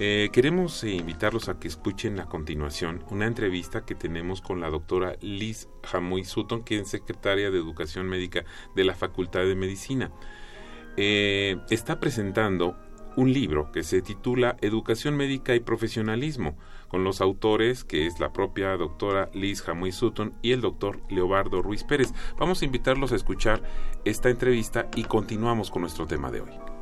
[0.00, 4.70] Eh, queremos eh, invitarlos a que escuchen a continuación una entrevista que tenemos con la
[4.70, 8.44] doctora Liz Jamuy Sutton, que es secretaria de Educación Médica
[8.76, 10.12] de la Facultad de Medicina.
[10.96, 12.76] Eh, está presentando
[13.16, 16.56] un libro que se titula Educación Médica y Profesionalismo,
[16.86, 21.60] con los autores que es la propia doctora Liz Jamuy Sutton y el doctor Leobardo
[21.60, 22.14] Ruiz Pérez.
[22.38, 23.64] Vamos a invitarlos a escuchar
[24.04, 26.77] esta entrevista y continuamos con nuestro tema de hoy.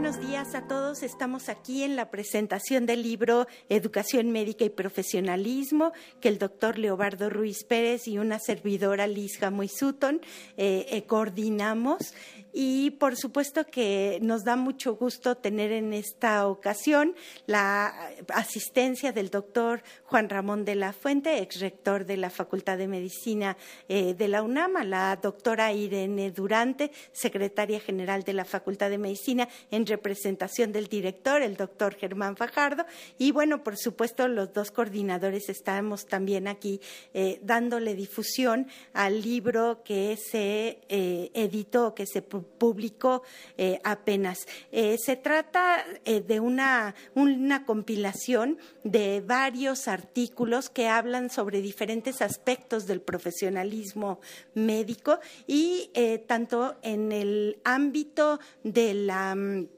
[0.00, 1.02] Buenos días a todos.
[1.02, 7.30] Estamos aquí en la presentación del libro Educación Médica y Profesionalismo, que el doctor Leobardo
[7.30, 10.20] Ruiz Pérez y una servidora Liz Jamoy Sutton
[10.56, 12.14] eh, eh, coordinamos
[12.52, 17.14] y por supuesto que nos da mucho gusto tener en esta ocasión
[17.46, 22.88] la asistencia del doctor Juan Ramón de la Fuente, ex rector de la Facultad de
[22.88, 23.56] Medicina
[23.88, 29.48] eh, de la UNAM, la doctora Irene Durante, secretaria general de la Facultad de Medicina,
[29.70, 32.86] en representación del director, el doctor Germán Fajardo,
[33.18, 36.80] y bueno, por supuesto, los dos coordinadores estamos también aquí
[37.12, 42.37] eh, dándole difusión al libro que se eh, editó, que se publicó
[43.56, 44.46] eh, apenas.
[44.72, 52.22] Eh, se trata eh, de una, una compilación de varios artículos que hablan sobre diferentes
[52.22, 54.20] aspectos del profesionalismo
[54.54, 55.90] médico y
[56.26, 59.68] tanto en el ámbito de la mm,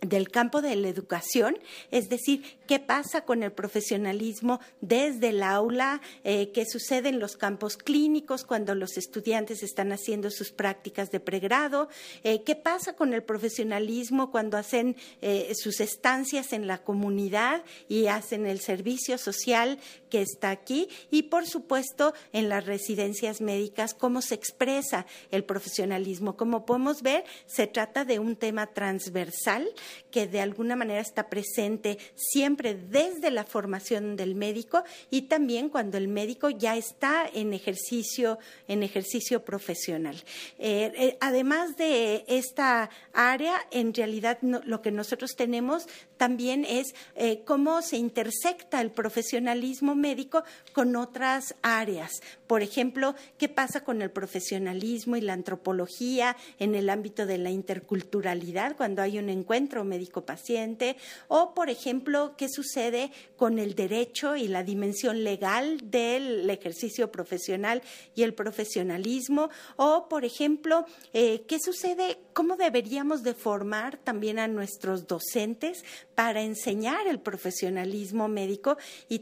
[0.00, 1.58] del campo de la educación,
[1.90, 7.36] es decir, qué pasa con el profesionalismo desde el aula, eh, qué sucede en los
[7.36, 11.88] campos clínicos cuando los estudiantes están haciendo sus prácticas de pregrado,
[12.22, 18.06] eh, qué pasa con el profesionalismo cuando hacen eh, sus estancias en la comunidad y
[18.06, 19.78] hacen el servicio social
[20.08, 26.36] que está aquí y, por supuesto, en las residencias médicas, cómo se expresa el profesionalismo.
[26.36, 29.68] Como podemos ver, se trata de un tema transversal
[30.10, 35.98] que de alguna manera está presente siempre desde la formación del médico y también cuando
[35.98, 40.16] el médico ya está en ejercicio, en ejercicio profesional.
[40.58, 47.42] Eh, eh, además de esta área, en realidad lo que nosotros tenemos también es eh,
[47.44, 52.22] cómo se intersecta el profesionalismo médico con otras áreas.
[52.46, 57.50] Por ejemplo, qué pasa con el profesionalismo y la antropología en el ámbito de la
[57.50, 60.96] interculturalidad cuando hay un encuentro médico-paciente,
[61.28, 67.82] o por ejemplo, qué sucede con el derecho y la dimensión legal del ejercicio profesional
[68.14, 74.48] y el profesionalismo, o por ejemplo, eh, qué sucede, cómo deberíamos de formar también a
[74.48, 75.84] nuestros docentes
[76.14, 78.76] para enseñar el profesionalismo médico
[79.08, 79.20] y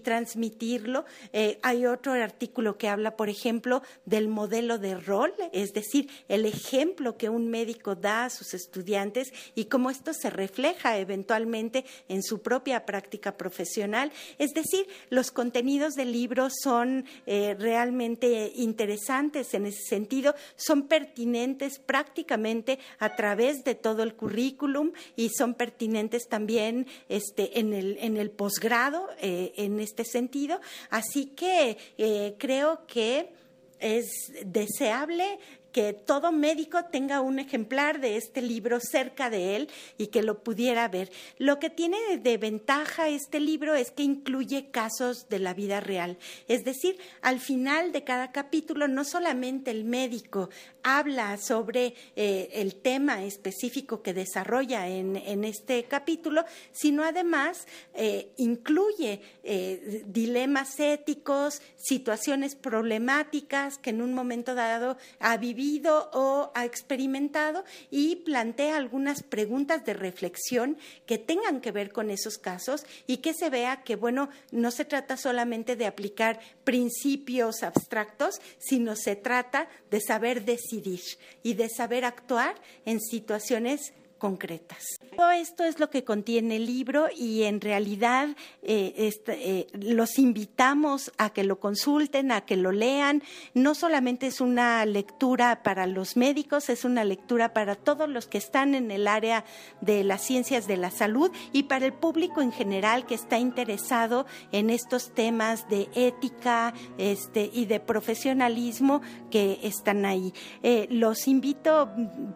[1.32, 6.44] Eh, hay otro artículo que habla, por ejemplo, del modelo de rol, es decir, el
[6.44, 12.22] ejemplo que un médico da a sus estudiantes y cómo esto se refleja eventualmente en
[12.22, 14.12] su propia práctica profesional.
[14.38, 21.78] Es decir, los contenidos del libro son eh, realmente interesantes en ese sentido, son pertinentes
[21.78, 28.16] prácticamente a través de todo el currículum y son pertinentes también este, en el, en
[28.16, 30.55] el posgrado eh, en este sentido.
[30.90, 33.30] Así que eh, creo que
[33.78, 34.06] es
[34.44, 35.38] deseable
[35.76, 40.42] que todo médico tenga un ejemplar de este libro cerca de él y que lo
[40.42, 41.12] pudiera ver.
[41.36, 46.16] Lo que tiene de ventaja este libro es que incluye casos de la vida real.
[46.48, 50.48] Es decir, al final de cada capítulo no solamente el médico
[50.82, 59.20] habla sobre eh, el tema específico que desarrolla en, este capítulo, sino además eh, incluye
[59.44, 65.65] eh, dilemas éticos, situaciones problemáticas que en un momento dado ha vivido
[66.12, 70.76] o ha experimentado y plantea algunas preguntas de reflexión
[71.06, 74.84] que tengan que ver con esos casos y que se vea que, bueno, no se
[74.84, 81.02] trata solamente de aplicar principios abstractos, sino se trata de saber decidir
[81.42, 84.98] y de saber actuar en situaciones concretas.
[85.16, 88.30] Todo esto es lo que contiene el libro y en realidad
[88.62, 93.22] eh, este, eh, los invitamos a que lo consulten, a que lo lean.
[93.54, 98.38] No solamente es una lectura para los médicos, es una lectura para todos los que
[98.38, 99.44] están en el área
[99.80, 104.26] de las ciencias de la salud y para el público en general que está interesado
[104.52, 110.32] en estos temas de ética este, y de profesionalismo que están ahí.
[110.62, 111.90] Eh, los invito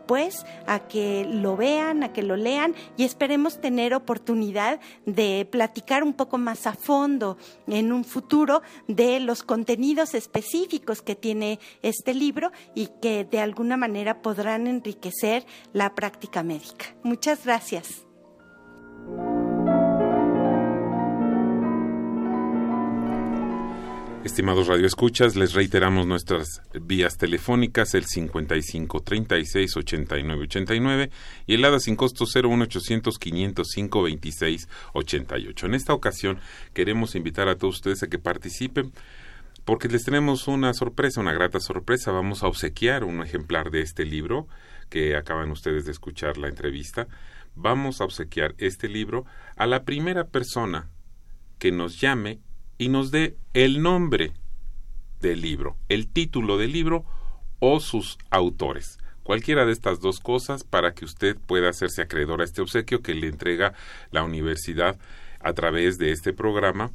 [0.06, 6.02] pues a que lo vean a que lo lean y esperemos tener oportunidad de platicar
[6.02, 12.12] un poco más a fondo en un futuro de los contenidos específicos que tiene este
[12.12, 16.86] libro y que de alguna manera podrán enriquecer la práctica médica.
[17.02, 18.04] Muchas gracias.
[24.24, 31.10] Estimados radioescuchas, les reiteramos nuestras vías telefónicas, el 55 36 89 89
[31.46, 35.66] y el ADA sin costo 01800 505 26 88.
[35.66, 36.38] En esta ocasión
[36.74, 38.92] queremos invitar a todos ustedes a que participen
[39.64, 42.12] porque les tenemos una sorpresa, una grata sorpresa.
[42.12, 44.48] Vamos a obsequiar un ejemplar de este libro
[44.90, 47.08] que acaban ustedes de escuchar la entrevista.
[47.54, 49.24] Vamos a obsequiar este libro
[49.56, 50.90] a la primera persona
[51.58, 52.40] que nos llame
[52.80, 54.32] y nos dé el nombre
[55.20, 57.04] del libro, el título del libro
[57.58, 58.98] o sus autores.
[59.22, 63.12] Cualquiera de estas dos cosas para que usted pueda hacerse acreedor a este obsequio que
[63.12, 63.74] le entrega
[64.12, 64.98] la universidad
[65.40, 66.90] a través de este programa,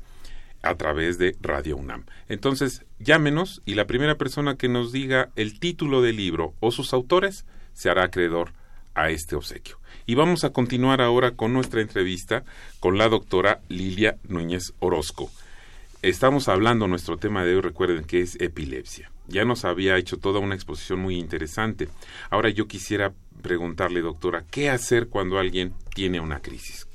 [0.63, 2.05] a través de Radio UNAM.
[2.29, 6.93] Entonces, llámenos y la primera persona que nos diga el título del libro o sus
[6.93, 8.53] autores se hará acreedor
[8.95, 9.77] a este obsequio.
[10.07, 12.43] Y vamos a continuar ahora con nuestra entrevista
[12.79, 15.29] con la doctora Lilia Núñez Orozco
[16.09, 19.11] estamos hablando, nuestro tema de hoy, recuerden que es epilepsia.
[19.27, 21.89] Ya nos había hecho toda una exposición muy interesante.
[22.29, 26.87] Ahora yo quisiera preguntarle, doctora, ¿qué hacer cuando alguien tiene una crisis?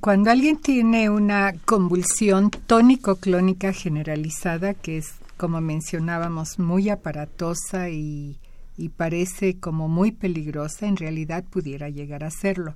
[0.00, 8.36] Cuando alguien tiene una convulsión tónico-clónica generalizada, que es, como mencionábamos, muy aparatosa y,
[8.76, 12.74] y parece como muy peligrosa, en realidad pudiera llegar a serlo.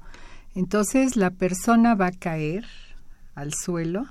[0.54, 2.64] Entonces la persona va a caer
[3.34, 4.06] al suelo,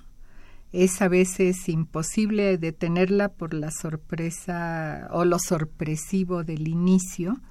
[0.72, 7.41] es a veces imposible detenerla por la sorpresa o lo sorpresivo del inicio.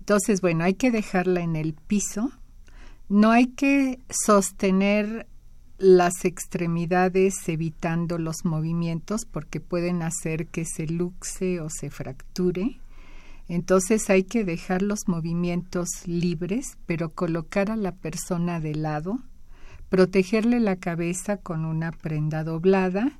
[0.00, 2.32] Entonces, bueno, hay que dejarla en el piso.
[3.08, 5.26] No hay que sostener
[5.78, 12.80] las extremidades evitando los movimientos porque pueden hacer que se luxe o se fracture.
[13.48, 19.20] Entonces hay que dejar los movimientos libres, pero colocar a la persona de lado
[19.88, 23.18] protegerle la cabeza con una prenda doblada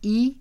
[0.00, 0.38] y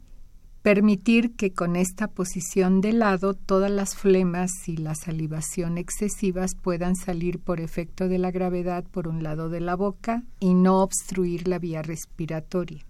[0.65, 6.95] permitir que con esta posición de lado todas las flemas y la salivación excesivas puedan
[6.95, 11.47] salir por efecto de la gravedad por un lado de la boca y no obstruir
[11.47, 12.83] la vía respiratoria.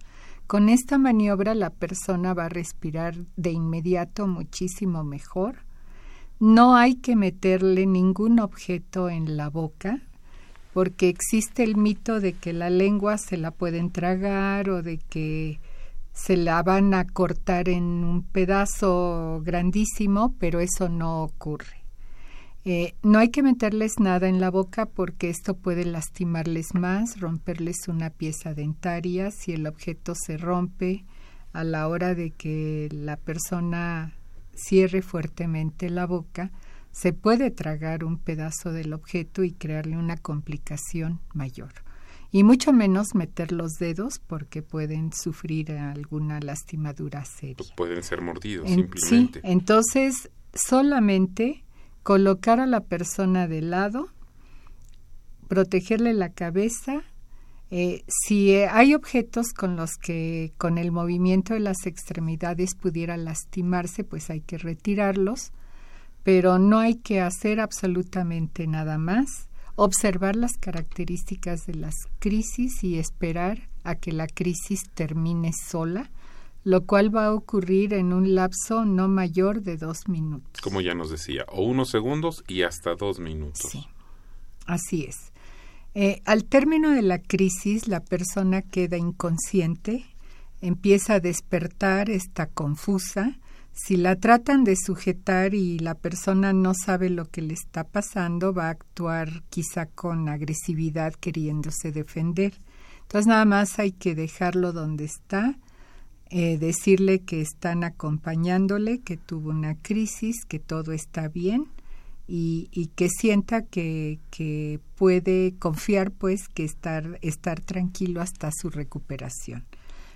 [0.48, 5.66] Con esta maniobra la persona va a respirar de inmediato muchísimo mejor.
[6.40, 10.02] No hay que meterle ningún objeto en la boca,
[10.76, 15.62] porque existe el mito de que la lengua se la pueden tragar o de que
[16.12, 21.86] se la van a cortar en un pedazo grandísimo, pero eso no ocurre.
[22.66, 27.88] Eh, no hay que meterles nada en la boca porque esto puede lastimarles más, romperles
[27.88, 31.06] una pieza dentaria si el objeto se rompe
[31.54, 34.12] a la hora de que la persona
[34.56, 36.52] cierre fuertemente la boca
[36.96, 41.74] se puede tragar un pedazo del objeto y crearle una complicación mayor.
[42.32, 47.76] Y mucho menos meter los dedos porque pueden sufrir alguna lastimadura seria.
[47.76, 49.42] Pueden ser mordidos simplemente.
[49.42, 51.66] Sí, entonces solamente
[52.02, 54.08] colocar a la persona de lado,
[55.50, 57.04] protegerle la cabeza.
[57.72, 64.06] Eh, si hay objetos con los que con el movimiento de las extremidades pudiera lastimarse,
[64.06, 65.52] pues hay que retirarlos
[66.26, 72.98] pero no hay que hacer absolutamente nada más, observar las características de las crisis y
[72.98, 76.10] esperar a que la crisis termine sola,
[76.64, 80.64] lo cual va a ocurrir en un lapso no mayor de dos minutos.
[80.64, 83.70] Como ya nos decía, o unos segundos y hasta dos minutos.
[83.70, 83.86] Sí,
[84.66, 85.32] así es.
[85.94, 90.08] Eh, al término de la crisis, la persona queda inconsciente,
[90.60, 93.38] empieza a despertar, está confusa,
[93.76, 98.54] si la tratan de sujetar y la persona no sabe lo que le está pasando,
[98.54, 102.54] va a actuar quizá con agresividad queriéndose defender.
[103.02, 105.60] Entonces nada más hay que dejarlo donde está,
[106.30, 111.68] eh, decirle que están acompañándole, que tuvo una crisis, que todo está bien
[112.28, 118.70] y, y que sienta que, que, puede confiar pues que estar, estar tranquilo hasta su
[118.70, 119.66] recuperación.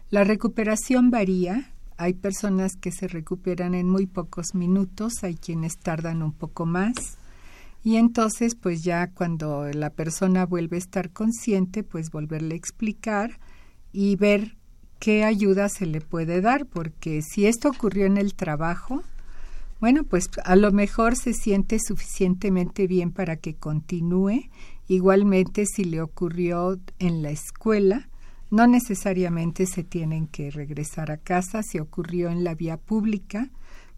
[0.10, 6.24] La recuperación varía, hay personas que se recuperan en muy pocos minutos, hay quienes tardan
[6.24, 7.20] un poco más.
[7.84, 13.39] Y entonces, pues ya cuando la persona vuelve a estar consciente, pues volverle a explicar
[13.91, 14.58] y ver
[15.00, 19.04] qué ayuda se le puede dar, porque si esto ocurrió en el trabajo,
[19.80, 24.50] Bueno, pues a lo mejor se siente suficientemente bien para que continúe.
[24.88, 28.09] Igualmente, si le ocurrió en la escuela,
[28.50, 31.62] no necesariamente se tienen que regresar a casa.
[31.64, 33.50] Si ocurrió en la vía pública,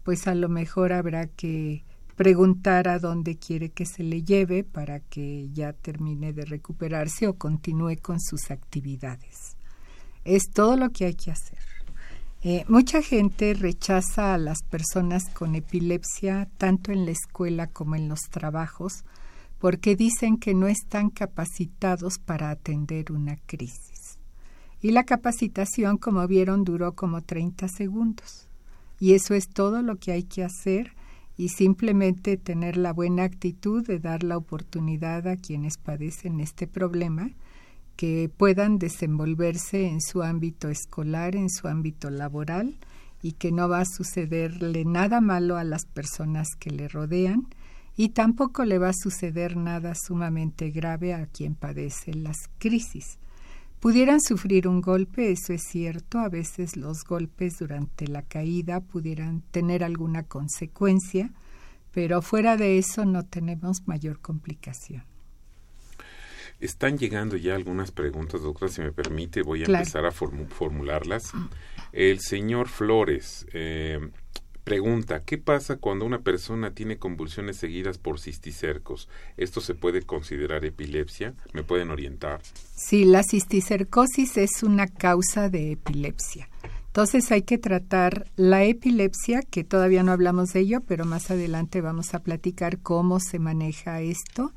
[0.02, 1.84] pues a lo mejor habrá que
[2.16, 7.34] preguntar a dónde quiere que se le lleve para que ya termine de recuperarse o
[7.34, 9.56] continúe con sus actividades.
[10.24, 11.58] Es todo lo que hay que hacer.
[12.44, 18.08] Eh, mucha gente rechaza a las personas con epilepsia tanto en la escuela como en
[18.08, 19.04] los trabajos
[19.60, 23.91] porque dicen que no están capacitados para atender una crisis.
[24.82, 28.48] Y la capacitación, como vieron, duró como 30 segundos.
[28.98, 30.92] Y eso es todo lo que hay que hacer
[31.36, 37.30] y simplemente tener la buena actitud de dar la oportunidad a quienes padecen este problema
[37.96, 42.76] que puedan desenvolverse en su ámbito escolar, en su ámbito laboral
[43.22, 47.46] y que no va a sucederle nada malo a las personas que le rodean
[47.96, 53.18] y tampoco le va a suceder nada sumamente grave a quien padece las crisis.
[53.82, 59.42] Pudieran sufrir un golpe, eso es cierto, a veces los golpes durante la caída pudieran
[59.50, 61.32] tener alguna consecuencia,
[61.90, 65.02] pero fuera de eso no tenemos mayor complicación.
[66.60, 71.32] Están llegando ya algunas preguntas, doctora, si me permite, voy a empezar a formularlas.
[71.90, 73.98] El señor Flores eh,
[74.64, 79.08] pregunta, ¿qué pasa cuando una persona tiene convulsiones seguidas por cisticercos?
[79.36, 81.34] ¿Esto se puede considerar epilepsia?
[81.52, 82.40] ¿Me pueden orientar?
[82.74, 86.48] Sí, la cisticercosis es una causa de epilepsia.
[86.86, 91.80] Entonces hay que tratar la epilepsia, que todavía no hablamos de ello, pero más adelante
[91.80, 94.52] vamos a platicar cómo se maneja esto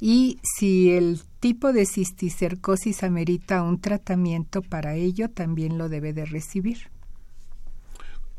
[0.00, 6.26] y si el tipo de cisticercosis amerita un tratamiento para ello, también lo debe de
[6.26, 6.90] recibir.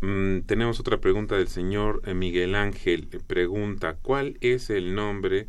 [0.02, 3.08] Mm, tenemos otra pregunta del señor eh, Miguel Ángel.
[3.26, 5.48] Pregunta, ¿cuál es el nombre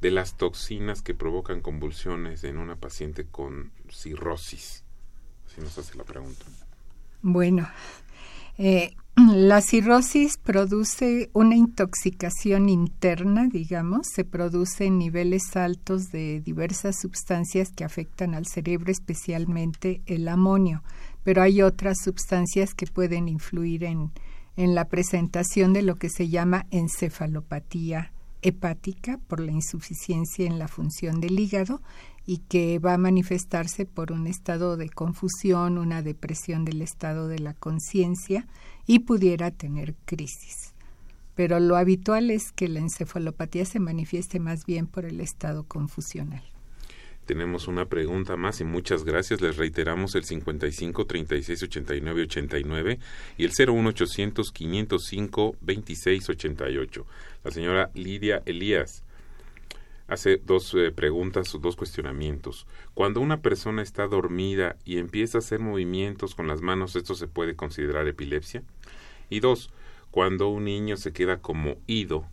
[0.00, 4.84] de las toxinas que provocan convulsiones en una paciente con cirrosis?
[5.46, 6.44] Así nos hace la pregunta.
[7.22, 7.68] Bueno,
[8.58, 17.00] eh, la cirrosis produce una intoxicación interna, digamos, se produce en niveles altos de diversas
[17.00, 20.82] sustancias que afectan al cerebro, especialmente el amonio,
[21.26, 24.12] pero hay otras sustancias que pueden influir en,
[24.56, 28.12] en la presentación de lo que se llama encefalopatía
[28.42, 31.82] hepática por la insuficiencia en la función del hígado
[32.26, 37.40] y que va a manifestarse por un estado de confusión, una depresión del estado de
[37.40, 38.46] la conciencia
[38.86, 40.74] y pudiera tener crisis.
[41.34, 46.44] Pero lo habitual es que la encefalopatía se manifieste más bien por el estado confusional.
[47.26, 49.40] Tenemos una pregunta más y muchas gracias.
[49.40, 52.98] Les reiteramos el 55 36 89 89
[53.36, 57.06] y el 01800 505 26 88.
[57.44, 59.02] La señora Lidia Elías
[60.08, 62.66] hace dos eh, preguntas o dos cuestionamientos.
[62.94, 67.26] Cuando una persona está dormida y empieza a hacer movimientos con las manos, ¿esto se
[67.26, 68.62] puede considerar epilepsia?
[69.30, 69.70] Y dos,
[70.12, 72.24] cuando un niño se queda como ido,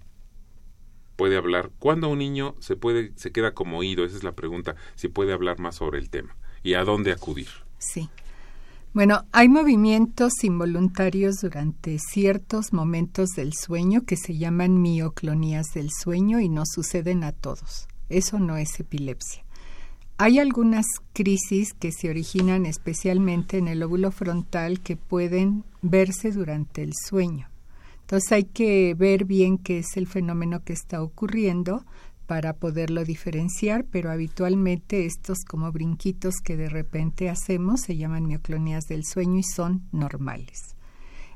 [1.16, 1.72] puede hablar.
[1.80, 4.06] ¿Cuándo un niño se puede se queda como ido?
[4.06, 4.76] Esa es la pregunta.
[4.96, 7.50] Si puede hablar más sobre el tema y a dónde acudir.
[7.78, 8.10] Sí.
[8.94, 16.40] Bueno, hay movimientos involuntarios durante ciertos momentos del sueño que se llaman mioclonías del sueño
[16.40, 17.88] y no suceden a todos.
[18.10, 19.44] Eso no es epilepsia.
[20.20, 26.84] Hay algunas crisis que se originan especialmente en el lóbulo frontal que pueden verse durante
[26.84, 27.50] el sueño.
[28.04, 31.86] Entonces hay que ver bien qué es el fenómeno que está ocurriendo
[32.28, 38.86] para poderlo diferenciar, pero habitualmente estos como brinquitos que de repente hacemos se llaman mioclonías
[38.86, 40.76] del sueño y son normales.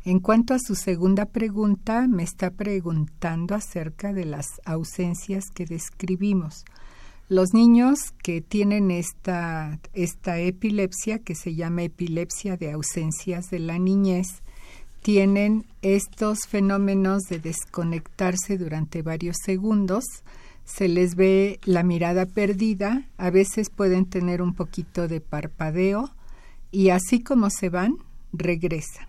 [0.03, 6.63] En cuanto a su segunda pregunta, me está preguntando acerca de las ausencias que describimos.
[7.27, 13.79] Los niños que tienen esta, esta epilepsia, que se llama epilepsia de ausencias de la
[13.79, 14.27] niñez,
[15.07, 20.03] tienen estos fenómenos de desconectarse durante varios segundos,
[20.65, 26.09] se les ve la mirada perdida, a veces pueden tener un poquito de parpadeo
[26.71, 27.95] y así como se van,
[28.33, 29.07] regresan.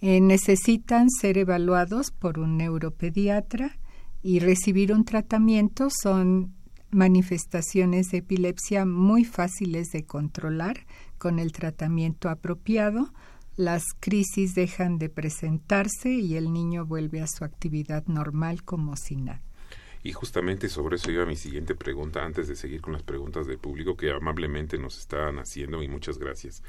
[0.00, 3.76] Eh, necesitan ser evaluados por un neuropediatra
[4.22, 5.88] y recibir un tratamiento.
[5.90, 6.54] Son
[6.90, 10.86] manifestaciones de epilepsia muy fáciles de controlar
[11.18, 13.12] con el tratamiento apropiado.
[13.56, 19.16] Las crisis dejan de presentarse y el niño vuelve a su actividad normal como si
[19.16, 19.40] nada.
[20.02, 23.58] Y justamente sobre eso iba mi siguiente pregunta, antes de seguir con las preguntas del
[23.58, 26.62] público que amablemente nos están haciendo, y muchas gracias.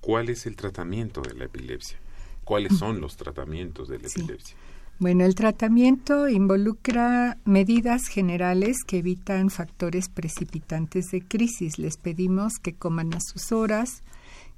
[0.00, 1.98] ¿Cuál es el tratamiento de la epilepsia?
[2.44, 4.56] ¿Cuáles son los tratamientos de la epilepsia?
[4.98, 11.78] Bueno, el tratamiento involucra medidas generales que evitan factores precipitantes de crisis.
[11.78, 14.02] Les pedimos que coman a sus horas,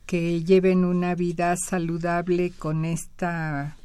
[0.06, 3.76] que lleven una vida saludable con esta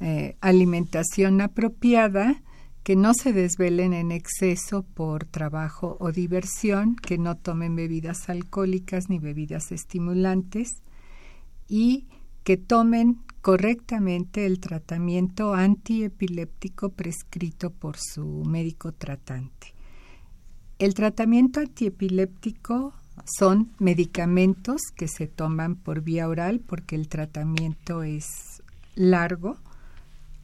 [0.00, 2.42] eh, alimentación apropiada,
[2.84, 9.10] que no se desvelen en exceso por trabajo o diversión, que no tomen bebidas alcohólicas
[9.10, 10.82] ni bebidas estimulantes
[11.68, 12.06] y
[12.44, 19.74] que tomen correctamente el tratamiento antiepiléptico prescrito por su médico tratante.
[20.78, 22.94] El tratamiento antiepiléptico
[23.24, 28.62] son medicamentos que se toman por vía oral porque el tratamiento es
[28.94, 29.56] largo.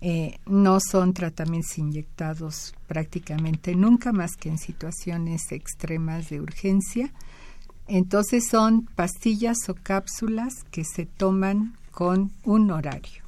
[0.00, 7.12] Eh, no son tratamientos inyectados prácticamente nunca más que en situaciones extremas de urgencia.
[7.86, 13.21] Entonces son pastillas o cápsulas que se toman con un horario.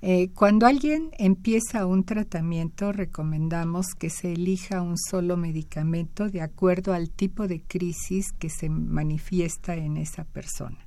[0.00, 6.92] Eh, cuando alguien empieza un tratamiento, recomendamos que se elija un solo medicamento de acuerdo
[6.92, 10.78] al tipo de crisis que se manifiesta en esa persona.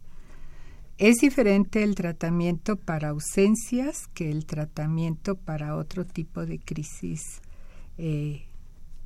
[0.97, 7.41] Es diferente el tratamiento para ausencias que el tratamiento para otro tipo de crisis
[7.97, 8.45] eh,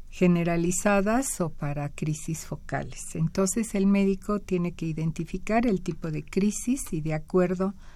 [0.09, 3.15] generalizadas o para crisis focales.
[3.15, 7.94] Entonces el médico tiene que identificar el tipo de crisis y de acuerdo a,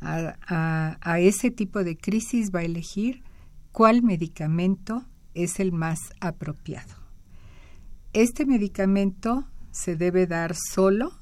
[0.00, 3.22] a, ese tipo de crisis va a elegir
[3.72, 6.94] cuál medicamento es el más apropiado.
[8.12, 11.12] Este medicamento se debe dar solo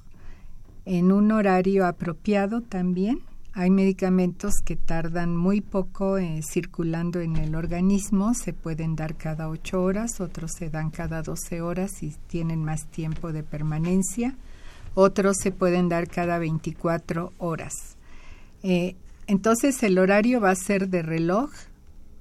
[0.84, 3.22] en un horario apropiado también
[3.58, 9.48] hay medicamentos que tardan muy poco eh, circulando en el organismo, se pueden dar cada
[9.48, 14.36] 8 horas, otros se dan cada 12 horas y tienen más tiempo de permanencia,
[14.94, 17.95] otros se pueden dar cada 24 horas.
[18.68, 18.96] Eh,
[19.28, 21.50] entonces el horario va a ser de reloj.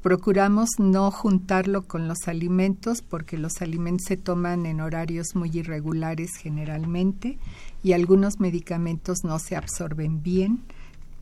[0.03, 6.35] Procuramos no juntarlo con los alimentos porque los alimentos se toman en horarios muy irregulares
[6.37, 7.39] generalmente
[7.81, 10.61] y algunos medicamentos no se absorben bien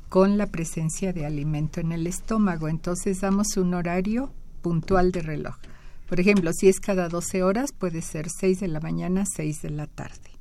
[0.10, 2.68] con la presencia de alimento en el estómago.
[2.68, 4.30] Entonces damos un horario
[4.62, 5.56] puntual de reloj.
[6.10, 9.70] Por ejemplo, si es cada 12 horas, puede ser 6 de la mañana, 6 de
[9.70, 10.33] la tarde.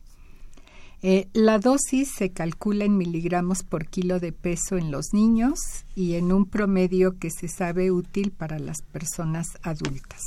[1.05, 5.59] Eh, la dosis se calcula en miligramos por kilo de peso en los niños
[5.97, 10.21] y en un promedio que se sabe útil para las personas adultas.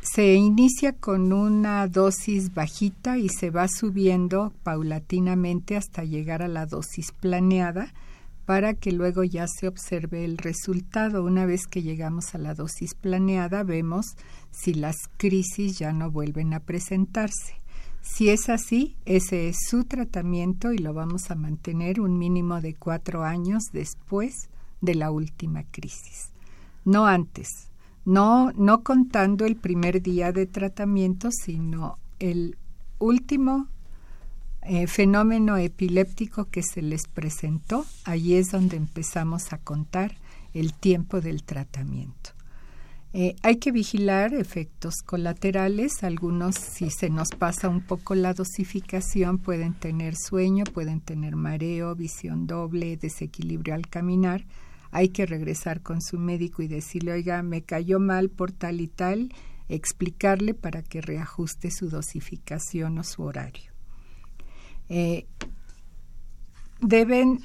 [0.00, 6.66] Se inicia con una dosis bajita y se va subiendo paulatinamente hasta llegar a la
[6.66, 7.92] dosis planeada,
[8.44, 11.24] para que luego ya se observe el resultado.
[11.24, 14.16] Una vez que llegamos a la dosis planeada, vemos
[14.52, 17.63] si las crisis ya no vuelven a presentarse.
[18.06, 22.74] Si es así, ese es su tratamiento y lo vamos a mantener un mínimo de
[22.74, 24.50] cuatro años después
[24.82, 26.28] de la última crisis.
[26.84, 27.48] No antes,
[28.04, 32.58] no, no contando el primer día de tratamiento, sino el
[32.98, 33.68] último
[34.62, 40.14] eh, fenómeno epiléptico que se les presentó, allí es donde empezamos a contar
[40.52, 42.33] el tiempo del tratamiento.
[43.16, 49.38] Eh, hay que vigilar efectos colaterales, algunos si se nos pasa un poco la dosificación
[49.38, 54.44] pueden tener sueño, pueden tener mareo, visión doble, desequilibrio al caminar.
[54.90, 58.88] Hay que regresar con su médico y decirle, oiga, me cayó mal por tal y
[58.88, 59.32] tal,
[59.68, 63.70] explicarle para que reajuste su dosificación o su horario.
[64.88, 65.26] Eh,
[66.80, 67.38] deben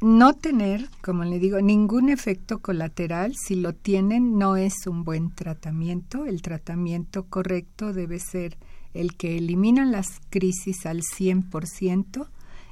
[0.00, 3.34] no tener, como le digo, ningún efecto colateral.
[3.36, 6.24] Si lo tienen, no es un buen tratamiento.
[6.24, 8.56] El tratamiento correcto debe ser
[8.94, 12.28] el que elimina las crisis al 100%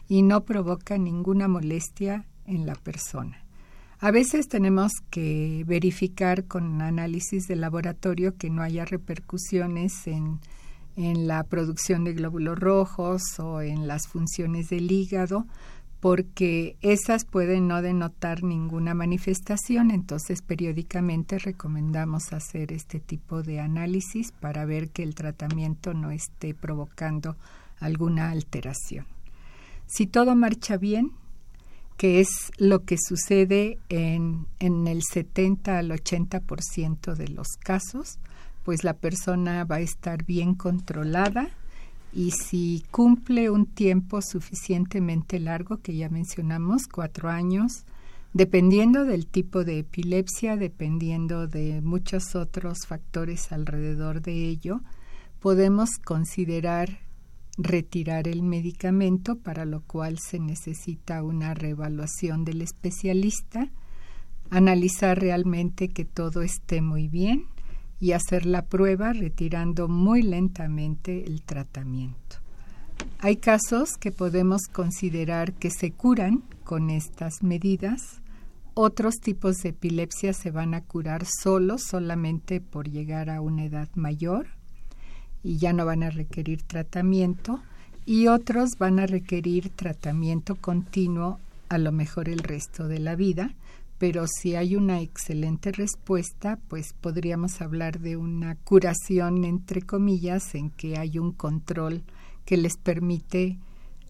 [0.08, 3.42] y no provoca ninguna molestia en la persona.
[3.98, 10.38] A veces tenemos que verificar con análisis de laboratorio que no haya repercusiones en
[10.96, 15.46] en la producción de glóbulos rojos o en las funciones del hígado,
[16.07, 24.30] porque esas pueden no denotar ninguna manifestación, entonces periódicamente recomendamos hacer este tipo de análisis
[24.30, 27.34] para ver que el tratamiento no esté provocando
[27.80, 29.04] alguna alteración.
[29.88, 31.11] Si todo marcha bien,
[31.96, 38.20] que es lo que sucede en, en el 70 al 80% de los casos,
[38.62, 41.50] pues la persona va a estar bien controlada
[42.16, 47.84] y si cumple un tiempo suficientemente largo, que ya mencionamos, cuatro años,
[48.32, 54.80] dependiendo del tipo de epilepsia, dependiendo de muchos otros factores alrededor de ello,
[55.40, 57.00] podemos considerar
[57.58, 63.70] retirar el medicamento, para lo cual se necesita una reevaluación del especialista
[64.48, 67.44] analizar realmente que todo esté muy bien
[68.01, 72.36] y hacer la prueba retirando muy lentamente el tratamiento.
[73.18, 78.20] Hay casos que podemos considerar que se curan con estas medidas.
[78.74, 83.88] Otros tipos de epilepsia se van a curar solos, solamente por llegar a una edad
[83.94, 84.49] mayor
[85.42, 87.62] y ya no van a requerir tratamiento.
[88.05, 93.55] Y otros van a requerir tratamiento continuo a lo mejor el resto de la vida,
[93.99, 100.70] pero si hay una excelente respuesta, pues podríamos hablar de una curación entre comillas en
[100.70, 102.03] que hay un control
[102.44, 103.59] que les permite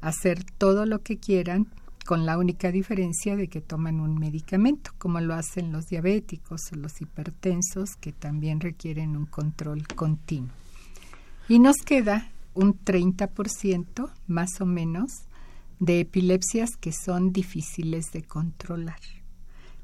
[0.00, 1.68] hacer todo lo que quieran
[2.04, 6.76] con la única diferencia de que toman un medicamento, como lo hacen los diabéticos o
[6.76, 10.50] los hipertensos, que también requieren un control continuo.
[11.48, 15.10] Y nos queda un 30% más o menos
[15.78, 19.15] de epilepsias que son difíciles de controlar.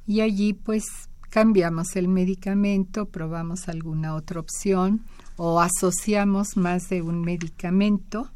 [0.06, 0.84] Y allí pues
[1.30, 5.04] cambiamos el medicamento, probamos alguna otra opción
[5.36, 8.30] o asociamos más de un medicamento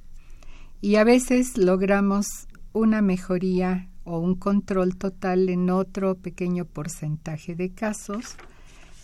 [0.81, 2.27] y a veces logramos
[2.73, 8.37] una mejoría o un control total en otro pequeño porcentaje de casos.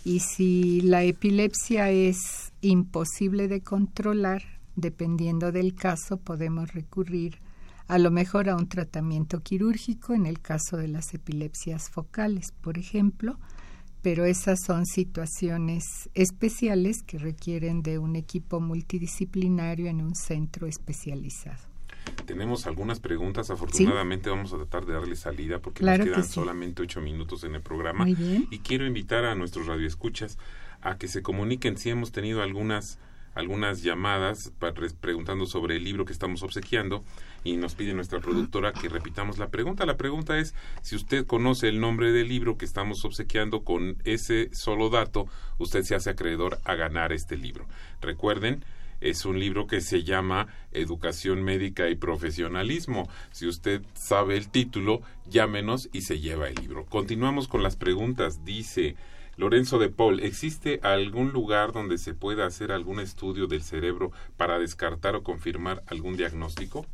[0.05, 4.43] Y si la epilepsia es imposible de controlar,
[4.75, 7.39] dependiendo del caso, podemos recurrir
[7.87, 12.77] a lo mejor a un tratamiento quirúrgico en el caso de las epilepsias focales, por
[12.77, 13.37] ejemplo,
[14.01, 21.73] pero esas son situaciones especiales que requieren de un equipo multidisciplinario en un centro especializado.
[22.25, 26.99] Tenemos algunas preguntas, afortunadamente vamos a tratar de darle salida porque nos quedan solamente ocho
[26.99, 28.05] minutos en el programa.
[28.07, 30.37] Y quiero invitar a nuestros radioescuchas
[30.81, 31.77] a que se comuniquen.
[31.77, 32.99] Si hemos tenido algunas
[33.35, 34.51] algunas llamadas
[34.99, 37.03] preguntando sobre el libro que estamos obsequiando
[37.43, 39.85] y nos pide nuestra productora que repitamos la pregunta.
[39.85, 44.49] La pregunta es si usted conoce el nombre del libro que estamos obsequiando con ese
[44.53, 45.27] solo dato,
[45.57, 47.67] usted se hace acreedor a ganar este libro.
[48.01, 48.63] Recuerden,
[49.03, 53.09] es un libro que se llama Educación Médica y Profesionalismo.
[53.31, 56.85] Si usted sabe el título, llámenos y se lleva el libro.
[56.85, 58.45] Continuamos con las preguntas.
[58.45, 58.95] Dice
[59.35, 64.57] Lorenzo de Paul, ¿existe algún lugar donde se pueda hacer algún estudio del cerebro para
[64.57, 66.85] descartar o confirmar algún diagnóstico?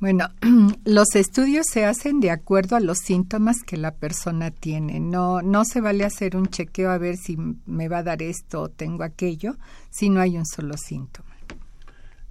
[0.00, 0.28] Bueno,
[0.84, 5.00] los estudios se hacen de acuerdo a los síntomas que la persona tiene.
[5.00, 7.36] No, no se vale hacer un chequeo a ver si
[7.66, 9.56] me va a dar esto o tengo aquello,
[9.90, 11.28] si no hay un solo síntoma.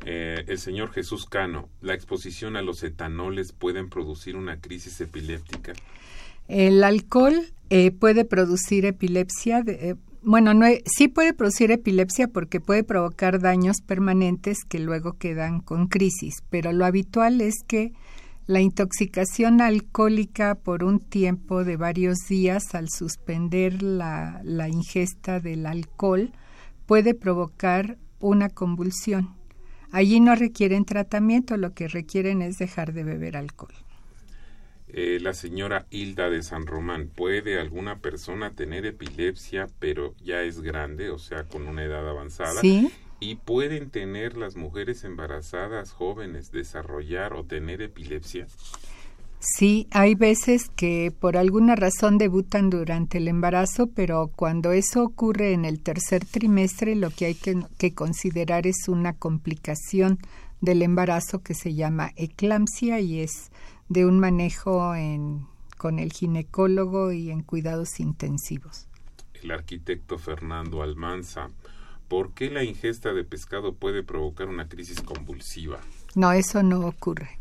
[0.05, 5.73] Eh, el señor Jesús Cano, ¿la exposición a los etanoles pueden producir una crisis epiléptica?
[6.47, 7.35] El alcohol
[7.69, 9.63] eh, puede producir epilepsia.
[9.67, 9.95] Eh,
[10.27, 15.87] bueno, no, sí puede producir epilepsia porque puede provocar daños permanentes que luego quedan con
[15.87, 17.93] crisis, pero lo habitual es que
[18.45, 25.65] la intoxicación alcohólica por un tiempo de varios días al suspender la, la ingesta del
[25.65, 26.33] alcohol
[26.85, 29.33] puede provocar una convulsión.
[29.91, 33.86] Allí no requieren tratamiento, lo que requieren es dejar de beber alcohol.
[34.89, 40.61] Eh, la señora Hilda de San Román, ¿puede alguna persona tener epilepsia pero ya es
[40.61, 42.61] grande, o sea, con una edad avanzada?
[42.61, 42.89] Sí.
[43.19, 48.47] ¿Y pueden tener las mujeres embarazadas jóvenes desarrollar o tener epilepsia?
[49.39, 55.53] Sí, hay veces que por alguna razón debutan durante el embarazo, pero cuando eso ocurre
[55.53, 60.19] en el tercer trimestre, lo que hay que, que considerar es una complicación
[60.61, 63.51] del embarazo que se llama eclampsia y es
[63.89, 65.45] de un manejo en,
[65.77, 68.87] con el ginecólogo y en cuidados intensivos.
[69.41, 71.49] El arquitecto Fernando Almanza,
[72.07, 75.79] ¿por qué la ingesta de pescado puede provocar una crisis convulsiva?
[76.15, 77.39] No, eso no ocurre.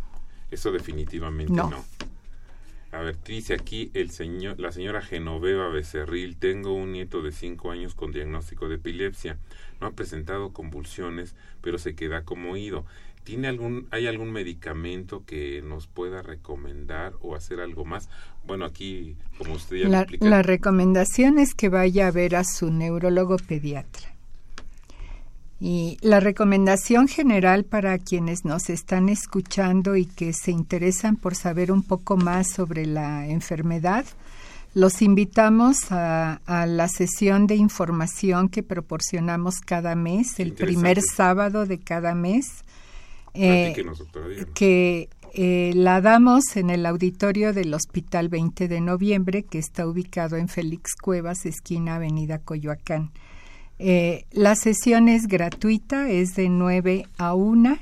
[0.51, 1.84] Eso definitivamente no.
[2.92, 7.70] A ver, dice aquí el señor, la señora Genoveva Becerril, tengo un nieto de cinco
[7.70, 9.38] años con diagnóstico de epilepsia.
[9.80, 12.86] No ha presentado convulsiones, pero se queda como oído.
[13.26, 18.08] ¿Tiene algún, ¿Hay algún medicamento que nos pueda recomendar o hacer algo más?
[18.46, 20.28] Bueno, aquí, como usted ya la, explica.
[20.28, 24.14] La recomendación es que vaya a ver a su neurólogo pediatra.
[25.58, 31.72] Y la recomendación general para quienes nos están escuchando y que se interesan por saber
[31.72, 34.04] un poco más sobre la enfermedad,
[34.72, 41.66] los invitamos a, a la sesión de información que proporcionamos cada mes, el primer sábado
[41.66, 42.62] de cada mes
[43.37, 43.74] eh,
[44.55, 50.37] que eh, la damos en el auditorio del Hospital 20 de Noviembre, que está ubicado
[50.37, 53.11] en Félix Cuevas, esquina Avenida Coyoacán.
[53.78, 57.78] Eh, la sesión es gratuita, es de 9 a 1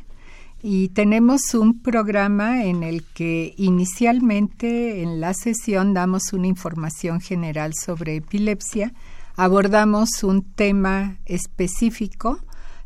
[0.66, 7.74] y tenemos un programa en el que inicialmente en la sesión damos una información general
[7.74, 8.92] sobre epilepsia,
[9.36, 12.40] abordamos un tema específico.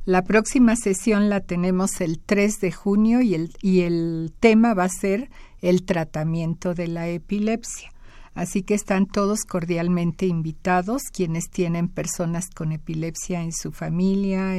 [0.09, 4.85] La próxima sesión la tenemos el 3 de junio y el, y el tema va
[4.85, 5.29] a ser
[5.61, 7.93] el tratamiento de la epilepsia.
[8.35, 14.55] Así que están todos cordialmente invitados, quienes tienen personas con epilepsia en su familia,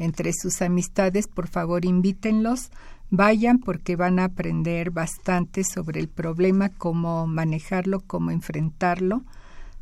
[0.00, 2.72] entre sus amistades, por favor invítenlos,
[3.08, 9.22] vayan porque van a aprender bastante sobre el problema, cómo manejarlo, cómo enfrentarlo.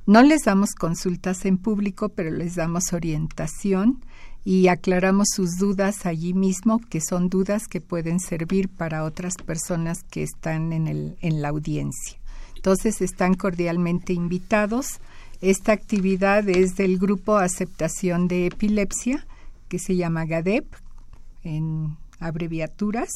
[0.04, 4.04] No les damos consultas en público, pero les damos orientación
[4.44, 10.02] y aclaramos sus dudas allí mismo, que son dudas que pueden servir para otras personas
[10.10, 12.18] que están en, el, en la audiencia.
[12.56, 15.00] Entonces están cordialmente invitados.
[15.40, 19.26] Esta actividad es del grupo Aceptación de Epilepsia,
[19.68, 20.66] que se llama GADEP
[21.42, 23.08] en abreviaturas.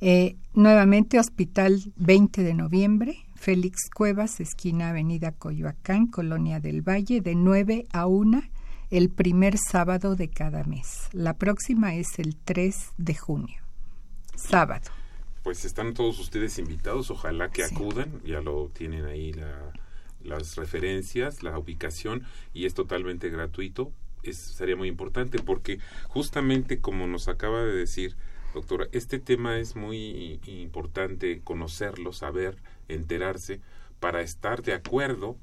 [0.00, 7.34] Eh, nuevamente, Hospital 20 de Noviembre, Félix Cuevas, esquina Avenida Coyoacán, Colonia del Valle, de
[7.34, 8.42] 9 a 1
[8.90, 11.08] el primer sábado de cada mes.
[11.12, 13.62] La próxima es el 3 de junio,
[14.36, 14.90] sábado
[15.42, 19.34] pues están todos ustedes invitados, ojalá que acudan, ya lo tienen ahí
[20.22, 23.92] las referencias, la ubicación y es totalmente gratuito.
[24.22, 25.78] Es, sería muy importante porque
[26.08, 28.16] justamente como nos acaba de decir,
[28.52, 32.56] doctora, este tema es muy importante conocerlo, saber,
[32.88, 33.60] enterarse,
[33.98, 35.36] para estar de acuerdo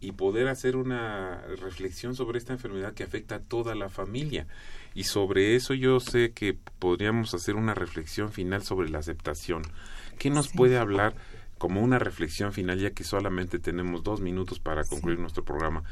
[0.00, 4.46] y poder hacer una reflexión sobre esta enfermedad que afecta a toda la familia.
[4.94, 9.62] Y sobre eso yo sé que podríamos hacer una reflexión final sobre la aceptación.
[10.18, 11.14] ¿Qué nos puede hablar
[11.58, 15.82] como una reflexión final, ya que solamente tenemos dos minutos para concluir nuestro programa?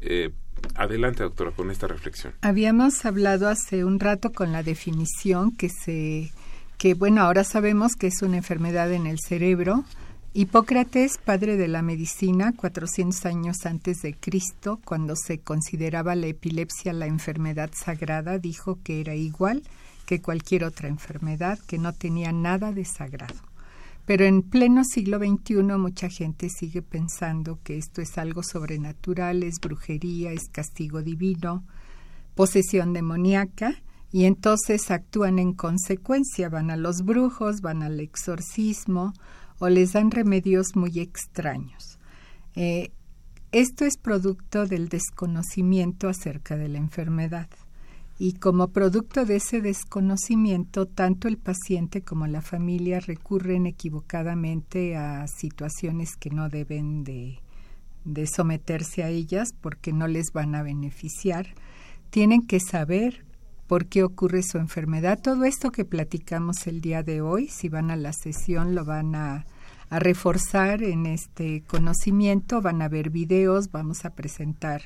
[0.00, 0.30] Eh,
[0.74, 2.34] adelante, doctora, con esta reflexión.
[2.42, 6.32] Habíamos hablado hace un rato con la definición que se
[6.80, 9.84] que bueno, ahora sabemos que es una enfermedad en el cerebro,
[10.32, 16.92] Hipócrates, padre de la medicina, 400 años antes de Cristo, cuando se consideraba la epilepsia
[16.92, 19.64] la enfermedad sagrada, dijo que era igual
[20.06, 23.34] que cualquier otra enfermedad, que no tenía nada de sagrado.
[24.06, 29.58] Pero en pleno siglo XXI mucha gente sigue pensando que esto es algo sobrenatural, es
[29.58, 31.64] brujería, es castigo divino,
[32.36, 39.12] posesión demoníaca, y entonces actúan en consecuencia, van a los brujos, van al exorcismo,
[39.60, 41.98] o les dan remedios muy extraños.
[42.56, 42.90] Eh,
[43.52, 47.48] esto es producto del desconocimiento acerca de la enfermedad
[48.18, 55.26] y como producto de ese desconocimiento, tanto el paciente como la familia recurren equivocadamente a
[55.26, 57.38] situaciones que no deben de,
[58.04, 61.46] de someterse a ellas porque no les van a beneficiar.
[62.10, 63.24] Tienen que saber
[63.70, 65.20] por qué ocurre su enfermedad.
[65.22, 69.14] Todo esto que platicamos el día de hoy, si van a la sesión, lo van
[69.14, 69.46] a,
[69.90, 74.82] reforzar en este conocimiento, van a ver videos, vamos a presentar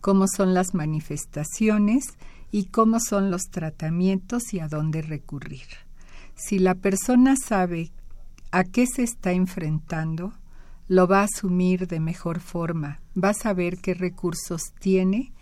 [0.00, 2.06] cómo son las manifestaciones
[2.50, 5.68] y cómo son los tratamientos y a dónde recurrir.
[6.34, 7.92] Si la persona sabe
[8.50, 10.32] a qué se está enfrentando,
[10.88, 15.32] lo va a asumir de mejor forma, va a saber qué recursos tiene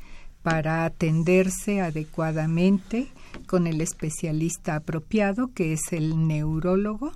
[0.42, 3.08] para atenderse adecuadamente
[3.46, 7.12] con el especialista apropiado, que es el neurólogo,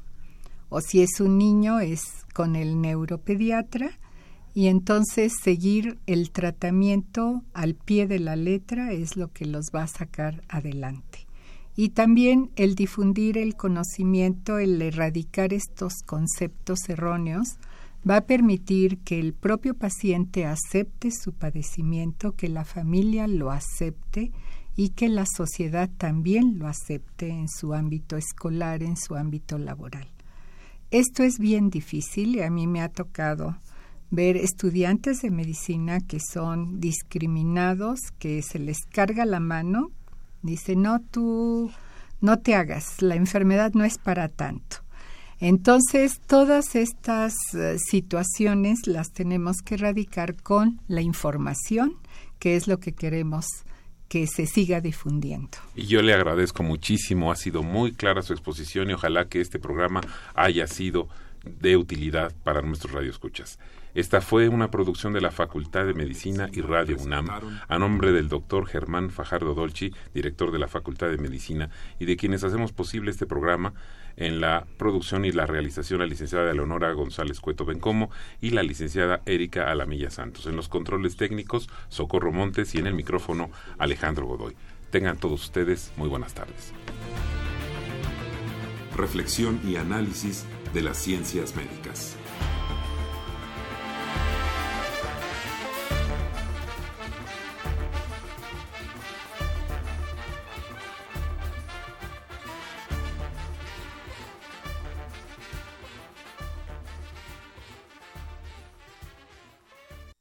[0.68, 2.02] o si es un niño es
[2.34, 3.90] con el neuropediatra,
[4.54, 9.82] y entonces seguir el tratamiento al pie de la letra es lo que los va
[9.82, 11.26] a sacar adelante.
[11.76, 17.58] Y también el difundir el conocimiento, el erradicar estos conceptos erróneos,
[18.09, 24.32] va a permitir que el propio paciente acepte su padecimiento, que la familia lo acepte
[24.76, 30.09] y que la sociedad también lo acepte en su ámbito escolar, en su ámbito laboral.
[30.90, 33.57] Esto es bien difícil y a mí me ha tocado
[34.11, 39.90] ver estudiantes de medicina que son discriminados, que se les carga la mano,
[40.42, 41.72] dice, no, tú
[42.20, 44.86] no te hagas, la enfermedad no es para tanto.
[45.39, 51.97] Entonces, todas estas eh, situaciones las tenemos que erradicar con la información,
[52.39, 53.47] que es lo que queremos
[54.09, 55.59] que se siga difundiendo.
[55.74, 59.59] Y yo le agradezco muchísimo, ha sido muy clara su exposición y ojalá que este
[59.59, 60.01] programa
[60.34, 61.09] haya sido
[61.45, 63.59] de utilidad para nuestros radioescuchas.
[63.95, 67.28] Esta fue una producción de la Facultad de Medicina y Radio UNAM,
[67.66, 72.16] a nombre del doctor Germán Fajardo Dolci, director de la Facultad de Medicina, y de
[72.16, 73.72] quienes hacemos posible este programa
[74.16, 78.10] en la producción y la realización la licenciada Leonora González Cueto Bencomo
[78.40, 80.46] y la licenciada Erika Alamilla Santos.
[80.46, 84.54] En los controles técnicos, Socorro Montes y en el micrófono, Alejandro Godoy.
[84.90, 86.72] Tengan todos ustedes muy buenas tardes.
[88.96, 92.15] reflexión y análisis de las ciencias médicas.